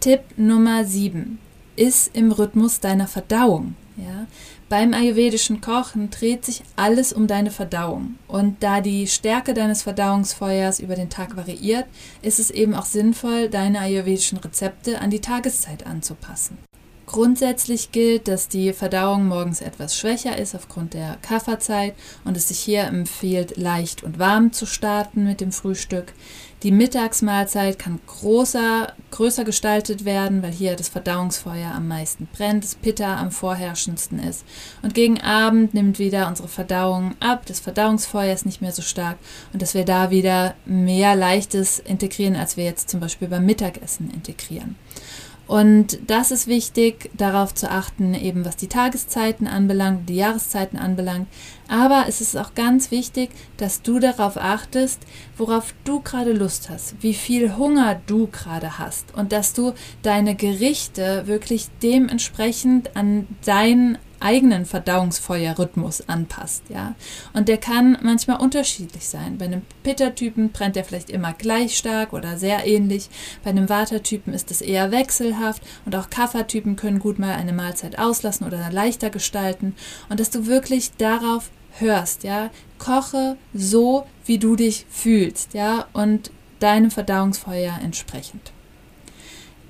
Tipp 0.00 0.20
Nummer 0.36 0.84
7. 0.84 1.38
Ist 1.74 2.14
im 2.14 2.32
Rhythmus 2.32 2.80
deiner 2.80 3.08
Verdauung. 3.08 3.76
Ja? 3.96 4.26
Beim 4.68 4.94
ayurvedischen 4.94 5.60
Kochen 5.60 6.10
dreht 6.10 6.44
sich 6.44 6.64
alles 6.74 7.12
um 7.12 7.28
deine 7.28 7.52
Verdauung. 7.52 8.16
Und 8.26 8.64
da 8.64 8.80
die 8.80 9.06
Stärke 9.06 9.54
deines 9.54 9.82
Verdauungsfeuers 9.82 10.80
über 10.80 10.96
den 10.96 11.08
Tag 11.08 11.36
variiert, 11.36 11.84
ist 12.20 12.40
es 12.40 12.50
eben 12.50 12.74
auch 12.74 12.84
sinnvoll, 12.84 13.48
deine 13.48 13.78
ayurvedischen 13.78 14.38
Rezepte 14.38 15.00
an 15.00 15.10
die 15.10 15.20
Tageszeit 15.20 15.86
anzupassen. 15.86 16.58
Grundsätzlich 17.06 17.92
gilt, 17.92 18.26
dass 18.26 18.48
die 18.48 18.72
Verdauung 18.72 19.28
morgens 19.28 19.60
etwas 19.60 19.96
schwächer 19.96 20.36
ist 20.36 20.56
aufgrund 20.56 20.94
der 20.94 21.16
Kafferzeit 21.22 21.94
und 22.24 22.36
es 22.36 22.48
sich 22.48 22.58
hier 22.58 22.82
empfiehlt, 22.82 23.56
leicht 23.56 24.02
und 24.02 24.18
warm 24.18 24.52
zu 24.52 24.66
starten 24.66 25.22
mit 25.22 25.40
dem 25.40 25.52
Frühstück. 25.52 26.12
Die 26.62 26.72
Mittagsmahlzeit 26.72 27.78
kann 27.78 28.00
großer, 28.06 28.94
größer 29.10 29.44
gestaltet 29.44 30.06
werden, 30.06 30.42
weil 30.42 30.52
hier 30.52 30.74
das 30.74 30.88
Verdauungsfeuer 30.88 31.70
am 31.74 31.86
meisten 31.86 32.28
brennt, 32.34 32.64
das 32.64 32.74
Pitta 32.74 33.18
am 33.18 33.30
vorherrschendsten 33.30 34.18
ist. 34.18 34.42
Und 34.82 34.94
gegen 34.94 35.20
Abend 35.20 35.74
nimmt 35.74 35.98
wieder 35.98 36.28
unsere 36.28 36.48
Verdauung 36.48 37.14
ab, 37.20 37.44
das 37.44 37.60
Verdauungsfeuer 37.60 38.32
ist 38.32 38.46
nicht 38.46 38.62
mehr 38.62 38.72
so 38.72 38.80
stark 38.80 39.18
und 39.52 39.60
dass 39.60 39.74
wir 39.74 39.84
da 39.84 40.10
wieder 40.10 40.54
mehr 40.64 41.14
Leichtes 41.14 41.78
integrieren, 41.78 42.36
als 42.36 42.56
wir 42.56 42.64
jetzt 42.64 42.88
zum 42.88 43.00
Beispiel 43.00 43.28
beim 43.28 43.44
Mittagessen 43.44 44.10
integrieren. 44.10 44.76
Und 45.46 45.98
das 46.08 46.32
ist 46.32 46.48
wichtig, 46.48 47.10
darauf 47.16 47.54
zu 47.54 47.70
achten, 47.70 48.14
eben 48.14 48.44
was 48.44 48.56
die 48.56 48.66
Tageszeiten 48.66 49.46
anbelangt, 49.46 50.08
die 50.08 50.16
Jahreszeiten 50.16 50.76
anbelangt. 50.76 51.28
Aber 51.68 52.06
es 52.08 52.20
ist 52.20 52.36
auch 52.36 52.54
ganz 52.54 52.90
wichtig, 52.90 53.30
dass 53.56 53.82
du 53.82 54.00
darauf 54.00 54.36
achtest, 54.36 55.00
worauf 55.36 55.72
du 55.84 56.00
gerade 56.00 56.32
Lust 56.32 56.68
hast, 56.68 56.96
wie 57.00 57.14
viel 57.14 57.56
Hunger 57.56 58.00
du 58.06 58.26
gerade 58.26 58.78
hast 58.78 59.14
und 59.14 59.32
dass 59.32 59.52
du 59.52 59.72
deine 60.02 60.34
Gerichte 60.34 61.26
wirklich 61.26 61.68
dementsprechend 61.82 62.96
an 62.96 63.28
dein 63.44 63.98
eigenen 64.20 64.64
Verdauungsfeuerrhythmus 64.64 66.08
anpasst, 66.08 66.64
ja. 66.68 66.94
Und 67.32 67.48
der 67.48 67.58
kann 67.58 67.98
manchmal 68.02 68.40
unterschiedlich 68.40 69.08
sein. 69.08 69.38
Bei 69.38 69.46
einem 69.46 69.62
Pitta-Typen 69.82 70.52
brennt 70.52 70.76
er 70.76 70.84
vielleicht 70.84 71.10
immer 71.10 71.32
gleich 71.32 71.76
stark 71.76 72.12
oder 72.12 72.38
sehr 72.38 72.66
ähnlich. 72.66 73.08
Bei 73.44 73.50
einem 73.50 73.68
Vata-Typen 73.68 74.32
ist 74.32 74.50
es 74.50 74.60
eher 74.60 74.90
wechselhaft 74.90 75.62
und 75.84 75.94
auch 75.96 76.10
Kapha-Typen 76.10 76.76
können 76.76 76.98
gut 76.98 77.18
mal 77.18 77.34
eine 77.34 77.52
Mahlzeit 77.52 77.98
auslassen 77.98 78.46
oder 78.46 78.70
leichter 78.70 79.10
gestalten. 79.10 79.74
Und 80.08 80.20
dass 80.20 80.30
du 80.30 80.46
wirklich 80.46 80.92
darauf 80.96 81.50
hörst, 81.78 82.24
ja. 82.24 82.50
Koche 82.78 83.36
so, 83.54 84.06
wie 84.24 84.38
du 84.38 84.56
dich 84.56 84.86
fühlst, 84.90 85.54
ja, 85.54 85.86
und 85.92 86.30
deinem 86.58 86.90
Verdauungsfeuer 86.90 87.78
entsprechend. 87.82 88.52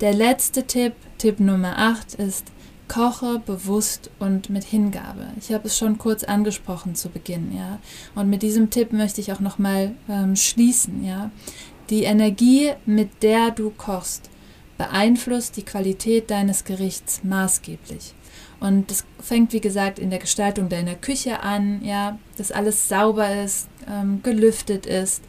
Der 0.01 0.13
letzte 0.13 0.67
Tipp, 0.67 0.93
Tipp 1.19 1.41
Nummer 1.41 1.79
8, 1.79 2.15
ist, 2.15 2.53
koche 2.89 3.41
bewusst 3.45 4.11
und 4.19 4.51
mit 4.51 4.65
Hingabe. 4.65 5.29
Ich 5.39 5.53
habe 5.53 5.67
es 5.67 5.77
schon 5.77 5.99
kurz 5.99 6.25
angesprochen 6.25 6.95
zu 6.95 7.09
Beginn, 7.09 7.55
ja. 7.57 7.79
Und 8.15 8.31
mit 8.31 8.43
diesem 8.43 8.71
Tipp 8.71 8.93
möchte 8.93 9.21
ich 9.21 9.33
auch 9.33 9.41
nochmal 9.41 9.95
ähm, 10.09 10.37
schließen, 10.37 11.05
ja. 11.05 11.31
Die 11.91 12.05
Energie, 12.05 12.73
mit 12.85 13.23
der 13.23 13.51
du 13.51 13.71
kochst, 13.71 14.31
beeinflusst 14.79 15.57
die 15.57 15.65
Qualität 15.65 16.31
deines 16.31 16.65
Gerichts 16.65 17.23
maßgeblich. 17.23 18.15
Und 18.59 18.91
das 18.91 19.05
fängt, 19.21 19.53
wie 19.53 19.61
gesagt, 19.61 19.99
in 19.99 20.11
der 20.11 20.19
Gestaltung 20.19 20.69
deiner 20.69 20.95
Küche 20.95 21.41
an, 21.41 21.85
ja, 21.85 22.19
dass 22.39 22.53
alles 22.53 22.89
sauber 22.89 23.43
ist, 23.43 23.69
ähm, 23.89 24.21
gelüftet 24.23 24.87
ist 24.87 25.23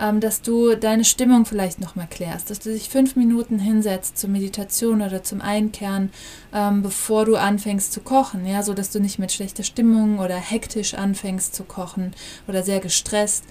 ähm, 0.00 0.20
dass 0.20 0.42
du 0.42 0.74
deine 0.76 1.04
Stimmung 1.04 1.44
vielleicht 1.44 1.80
nochmal 1.80 2.06
klärst, 2.10 2.50
dass 2.50 2.60
du 2.60 2.70
dich 2.70 2.88
fünf 2.88 3.16
Minuten 3.16 3.58
hinsetzt 3.58 4.18
zur 4.18 4.30
Meditation 4.30 5.02
oder 5.02 5.22
zum 5.22 5.40
Einkehren, 5.40 6.10
ähm, 6.52 6.82
bevor 6.82 7.24
du 7.24 7.36
anfängst 7.36 7.92
zu 7.92 8.00
kochen, 8.00 8.46
ja, 8.46 8.62
so 8.62 8.74
dass 8.74 8.90
du 8.90 9.00
nicht 9.00 9.18
mit 9.18 9.32
schlechter 9.32 9.62
Stimmung 9.62 10.18
oder 10.18 10.36
hektisch 10.36 10.94
anfängst 10.94 11.54
zu 11.54 11.64
kochen 11.64 12.12
oder 12.46 12.62
sehr 12.62 12.80
gestresst. 12.80 13.44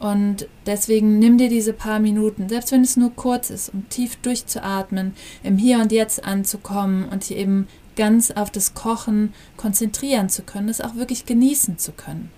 Und 0.00 0.48
deswegen 0.66 1.20
nimm 1.20 1.38
dir 1.38 1.48
diese 1.48 1.72
paar 1.72 2.00
Minuten, 2.00 2.48
selbst 2.48 2.72
wenn 2.72 2.82
es 2.82 2.96
nur 2.96 3.12
kurz 3.14 3.50
ist, 3.50 3.72
um 3.72 3.88
tief 3.88 4.16
durchzuatmen, 4.16 5.14
im 5.44 5.58
Hier 5.58 5.78
und 5.78 5.92
Jetzt 5.92 6.24
anzukommen 6.24 7.08
und 7.08 7.22
hier 7.22 7.36
eben 7.36 7.68
ganz 7.94 8.32
auf 8.32 8.50
das 8.50 8.74
Kochen 8.74 9.32
konzentrieren 9.56 10.28
zu 10.28 10.42
können, 10.42 10.68
es 10.68 10.80
auch 10.80 10.96
wirklich 10.96 11.24
genießen 11.26 11.78
zu 11.78 11.92
können. 11.92 12.30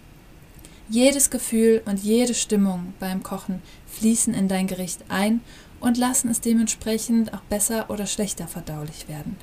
Jedes 0.88 1.30
Gefühl 1.30 1.82
und 1.86 2.00
jede 2.00 2.34
Stimmung 2.34 2.92
beim 3.00 3.22
Kochen 3.22 3.62
fließen 3.86 4.34
in 4.34 4.48
dein 4.48 4.66
Gericht 4.66 5.04
ein 5.08 5.40
und 5.80 5.96
lassen 5.96 6.30
es 6.30 6.40
dementsprechend 6.40 7.32
auch 7.32 7.40
besser 7.40 7.88
oder 7.88 8.06
schlechter 8.06 8.46
verdaulich 8.46 9.08
werden. 9.08 9.36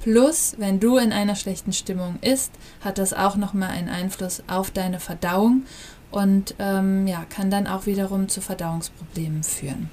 Plus, 0.00 0.54
wenn 0.56 0.80
du 0.80 0.96
in 0.96 1.12
einer 1.12 1.36
schlechten 1.36 1.74
Stimmung 1.74 2.18
isst, 2.22 2.52
hat 2.80 2.96
das 2.96 3.12
auch 3.12 3.36
nochmal 3.36 3.70
einen 3.70 3.90
Einfluss 3.90 4.42
auf 4.46 4.70
deine 4.70 5.00
Verdauung 5.00 5.64
und 6.10 6.54
ähm, 6.58 7.06
ja, 7.06 7.26
kann 7.28 7.50
dann 7.50 7.66
auch 7.66 7.84
wiederum 7.84 8.28
zu 8.28 8.40
Verdauungsproblemen 8.40 9.42
führen. 9.42 9.90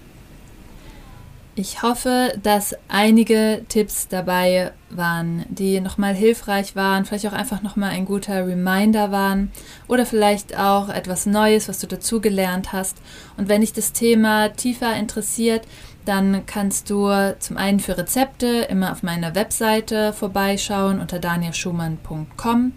Ich 1.59 1.81
hoffe, 1.81 2.37
dass 2.43 2.75
einige 2.87 3.65
Tipps 3.67 4.07
dabei 4.07 4.73
waren, 4.91 5.43
die 5.49 5.81
nochmal 5.81 6.13
hilfreich 6.13 6.75
waren, 6.75 7.03
vielleicht 7.03 7.25
auch 7.25 7.33
einfach 7.33 7.63
nochmal 7.63 7.89
ein 7.89 8.05
guter 8.05 8.45
Reminder 8.45 9.11
waren 9.11 9.51
oder 9.87 10.05
vielleicht 10.05 10.55
auch 10.55 10.87
etwas 10.87 11.25
Neues, 11.25 11.67
was 11.67 11.79
du 11.79 11.87
dazugelernt 11.87 12.73
hast. 12.73 12.97
Und 13.37 13.49
wenn 13.49 13.61
dich 13.61 13.73
das 13.73 13.91
Thema 13.91 14.49
tiefer 14.49 14.95
interessiert, 14.95 15.63
dann 16.07 16.45
kannst 16.45 16.89
du 16.89 17.09
zum 17.39 17.57
einen 17.57 17.79
für 17.79 17.97
Rezepte 17.97 18.67
immer 18.69 18.91
auf 18.91 19.03
meiner 19.03 19.35
Webseite 19.35 20.13
vorbeischauen 20.13 20.99
unter 20.99 21.19
danielschumann.com. 21.19 22.73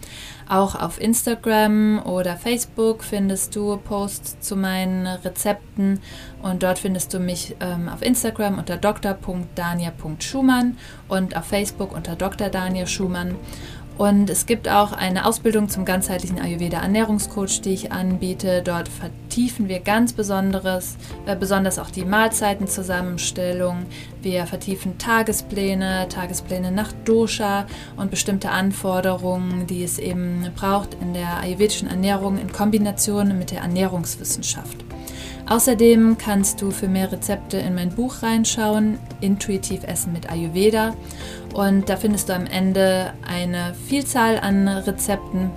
Auch 0.49 0.75
auf 0.75 1.01
Instagram 1.01 2.03
oder 2.05 2.37
Facebook 2.37 3.05
findest 3.05 3.55
du 3.55 3.77
Posts 3.77 4.41
zu 4.41 4.57
meinen 4.57 5.07
Rezepten 5.07 6.01
und 6.43 6.65
dort 6.65 6.81
findest 6.81 7.15
du 7.15 7.21
mich 7.21 7.55
ähm, 7.61 7.89
auf 7.89 8.03
Instagram 8.03 8.59
unter 8.59 8.77
dr.dania.schumann 8.77 10.77
und 11.07 11.37
auf 11.37 11.45
Facebook 11.45 11.95
unter 11.95 12.17
Dr. 12.17 12.49
Daniel 12.49 12.89
Schumann. 12.89 13.37
Und 14.01 14.31
es 14.31 14.47
gibt 14.47 14.67
auch 14.67 14.93
eine 14.93 15.27
Ausbildung 15.27 15.69
zum 15.69 15.85
ganzheitlichen 15.85 16.41
Ayurveda 16.41 16.81
Ernährungscoach, 16.81 17.61
die 17.61 17.75
ich 17.75 17.93
anbiete. 17.93 18.63
Dort 18.63 18.89
vertiefen 18.89 19.69
wir 19.69 19.81
ganz 19.81 20.15
besonderes, 20.15 20.97
äh, 21.27 21.37
besonders 21.37 21.79
auch 21.79 21.91
die 21.91 22.07
Mahlzeitenzusammenstellung. 22.07 23.85
Wir 24.23 24.47
vertiefen 24.47 24.97
Tagespläne, 24.97 26.09
Tagespläne 26.09 26.73
nach 26.73 26.93
Dosha 27.05 27.67
und 27.99 28.11
bestimmte 28.11 28.49
Anforderungen, 28.49 29.67
die 29.67 29.85
es 29.85 29.99
eben 29.99 30.51
braucht 30.57 30.95
in 31.03 31.13
der 31.13 31.37
ayurvedischen 31.41 31.91
Ernährung 31.91 32.39
in 32.39 32.51
Kombination 32.51 33.39
mit 33.39 33.51
der 33.51 33.61
Ernährungswissenschaft. 33.61 34.90
Außerdem 35.51 36.17
kannst 36.17 36.63
du 36.63 36.71
für 36.71 36.87
mehr 36.87 37.11
Rezepte 37.11 37.57
in 37.57 37.75
mein 37.75 37.89
Buch 37.89 38.23
reinschauen, 38.23 39.01
Intuitiv 39.21 39.83
Essen 39.83 40.13
mit 40.13 40.31
Ayurveda. 40.31 40.95
Und 41.55 41.89
da 41.89 41.97
findest 41.97 42.29
du 42.29 42.37
am 42.37 42.47
Ende 42.47 43.13
eine 43.27 43.75
Vielzahl 43.89 44.39
an 44.39 44.69
Rezepten 44.69 45.51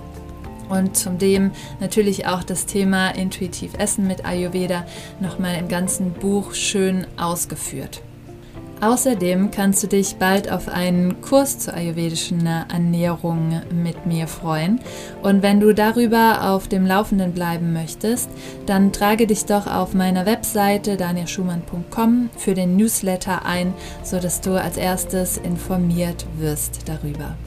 und 0.68 0.96
zudem 0.96 1.52
natürlich 1.78 2.26
auch 2.26 2.42
das 2.42 2.66
Thema 2.66 3.10
Intuitiv 3.10 3.74
Essen 3.78 4.08
mit 4.08 4.26
Ayurveda 4.26 4.84
nochmal 5.20 5.58
im 5.60 5.68
ganzen 5.68 6.12
Buch 6.12 6.54
schön 6.54 7.06
ausgeführt. 7.16 8.02
Außerdem 8.84 9.50
kannst 9.50 9.82
du 9.82 9.86
dich 9.86 10.16
bald 10.16 10.52
auf 10.52 10.68
einen 10.68 11.22
Kurs 11.22 11.58
zur 11.58 11.72
ayurvedischen 11.72 12.44
Ernährung 12.44 13.62
mit 13.72 14.04
mir 14.04 14.28
freuen. 14.28 14.78
Und 15.22 15.42
wenn 15.42 15.58
du 15.58 15.72
darüber 15.72 16.50
auf 16.50 16.68
dem 16.68 16.84
Laufenden 16.84 17.32
bleiben 17.32 17.72
möchtest, 17.72 18.28
dann 18.66 18.92
trage 18.92 19.26
dich 19.26 19.46
doch 19.46 19.66
auf 19.66 19.94
meiner 19.94 20.26
Webseite 20.26 20.98
danielschumann.com 20.98 22.28
für 22.36 22.52
den 22.52 22.76
Newsletter 22.76 23.46
ein, 23.46 23.72
sodass 24.02 24.42
du 24.42 24.60
als 24.60 24.76
erstes 24.76 25.38
informiert 25.38 26.26
wirst 26.36 26.86
darüber. 26.86 27.38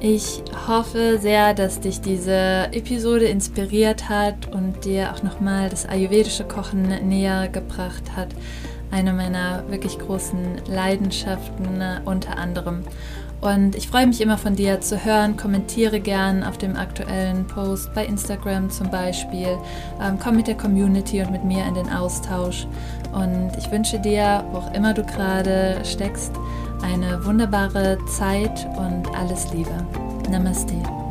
Ich 0.00 0.42
hoffe 0.66 1.18
sehr, 1.20 1.54
dass 1.54 1.78
dich 1.78 2.00
diese 2.00 2.68
Episode 2.72 3.26
inspiriert 3.26 4.08
hat 4.08 4.52
und 4.52 4.84
dir 4.84 5.12
auch 5.12 5.22
nochmal 5.22 5.70
das 5.70 5.88
ayurvedische 5.88 6.42
Kochen 6.44 7.08
näher 7.08 7.48
gebracht 7.48 8.16
hat 8.16 8.34
eine 8.94 9.12
meiner 9.12 9.68
wirklich 9.68 9.98
großen 9.98 10.62
Leidenschaften 10.68 11.80
äh, 11.80 12.00
unter 12.04 12.38
anderem. 12.38 12.84
Und 13.40 13.74
ich 13.74 13.88
freue 13.88 14.06
mich 14.06 14.20
immer 14.22 14.38
von 14.38 14.54
dir 14.54 14.80
zu 14.80 15.04
hören. 15.04 15.36
Kommentiere 15.36 16.00
gern 16.00 16.44
auf 16.44 16.56
dem 16.56 16.76
aktuellen 16.76 17.46
Post 17.46 17.92
bei 17.92 18.06
Instagram 18.06 18.70
zum 18.70 18.90
Beispiel. 18.90 19.58
Ähm, 20.00 20.18
komm 20.22 20.36
mit 20.36 20.46
der 20.46 20.56
Community 20.56 21.20
und 21.20 21.32
mit 21.32 21.44
mir 21.44 21.66
in 21.66 21.74
den 21.74 21.90
Austausch. 21.90 22.66
Und 23.12 23.50
ich 23.58 23.70
wünsche 23.70 23.98
dir, 23.98 24.44
wo 24.52 24.58
auch 24.58 24.72
immer 24.74 24.94
du 24.94 25.02
gerade 25.04 25.76
steckst, 25.84 26.32
eine 26.82 27.22
wunderbare 27.26 27.98
Zeit 28.06 28.66
und 28.76 29.14
alles 29.14 29.52
Liebe. 29.52 29.74
Namaste. 30.30 31.03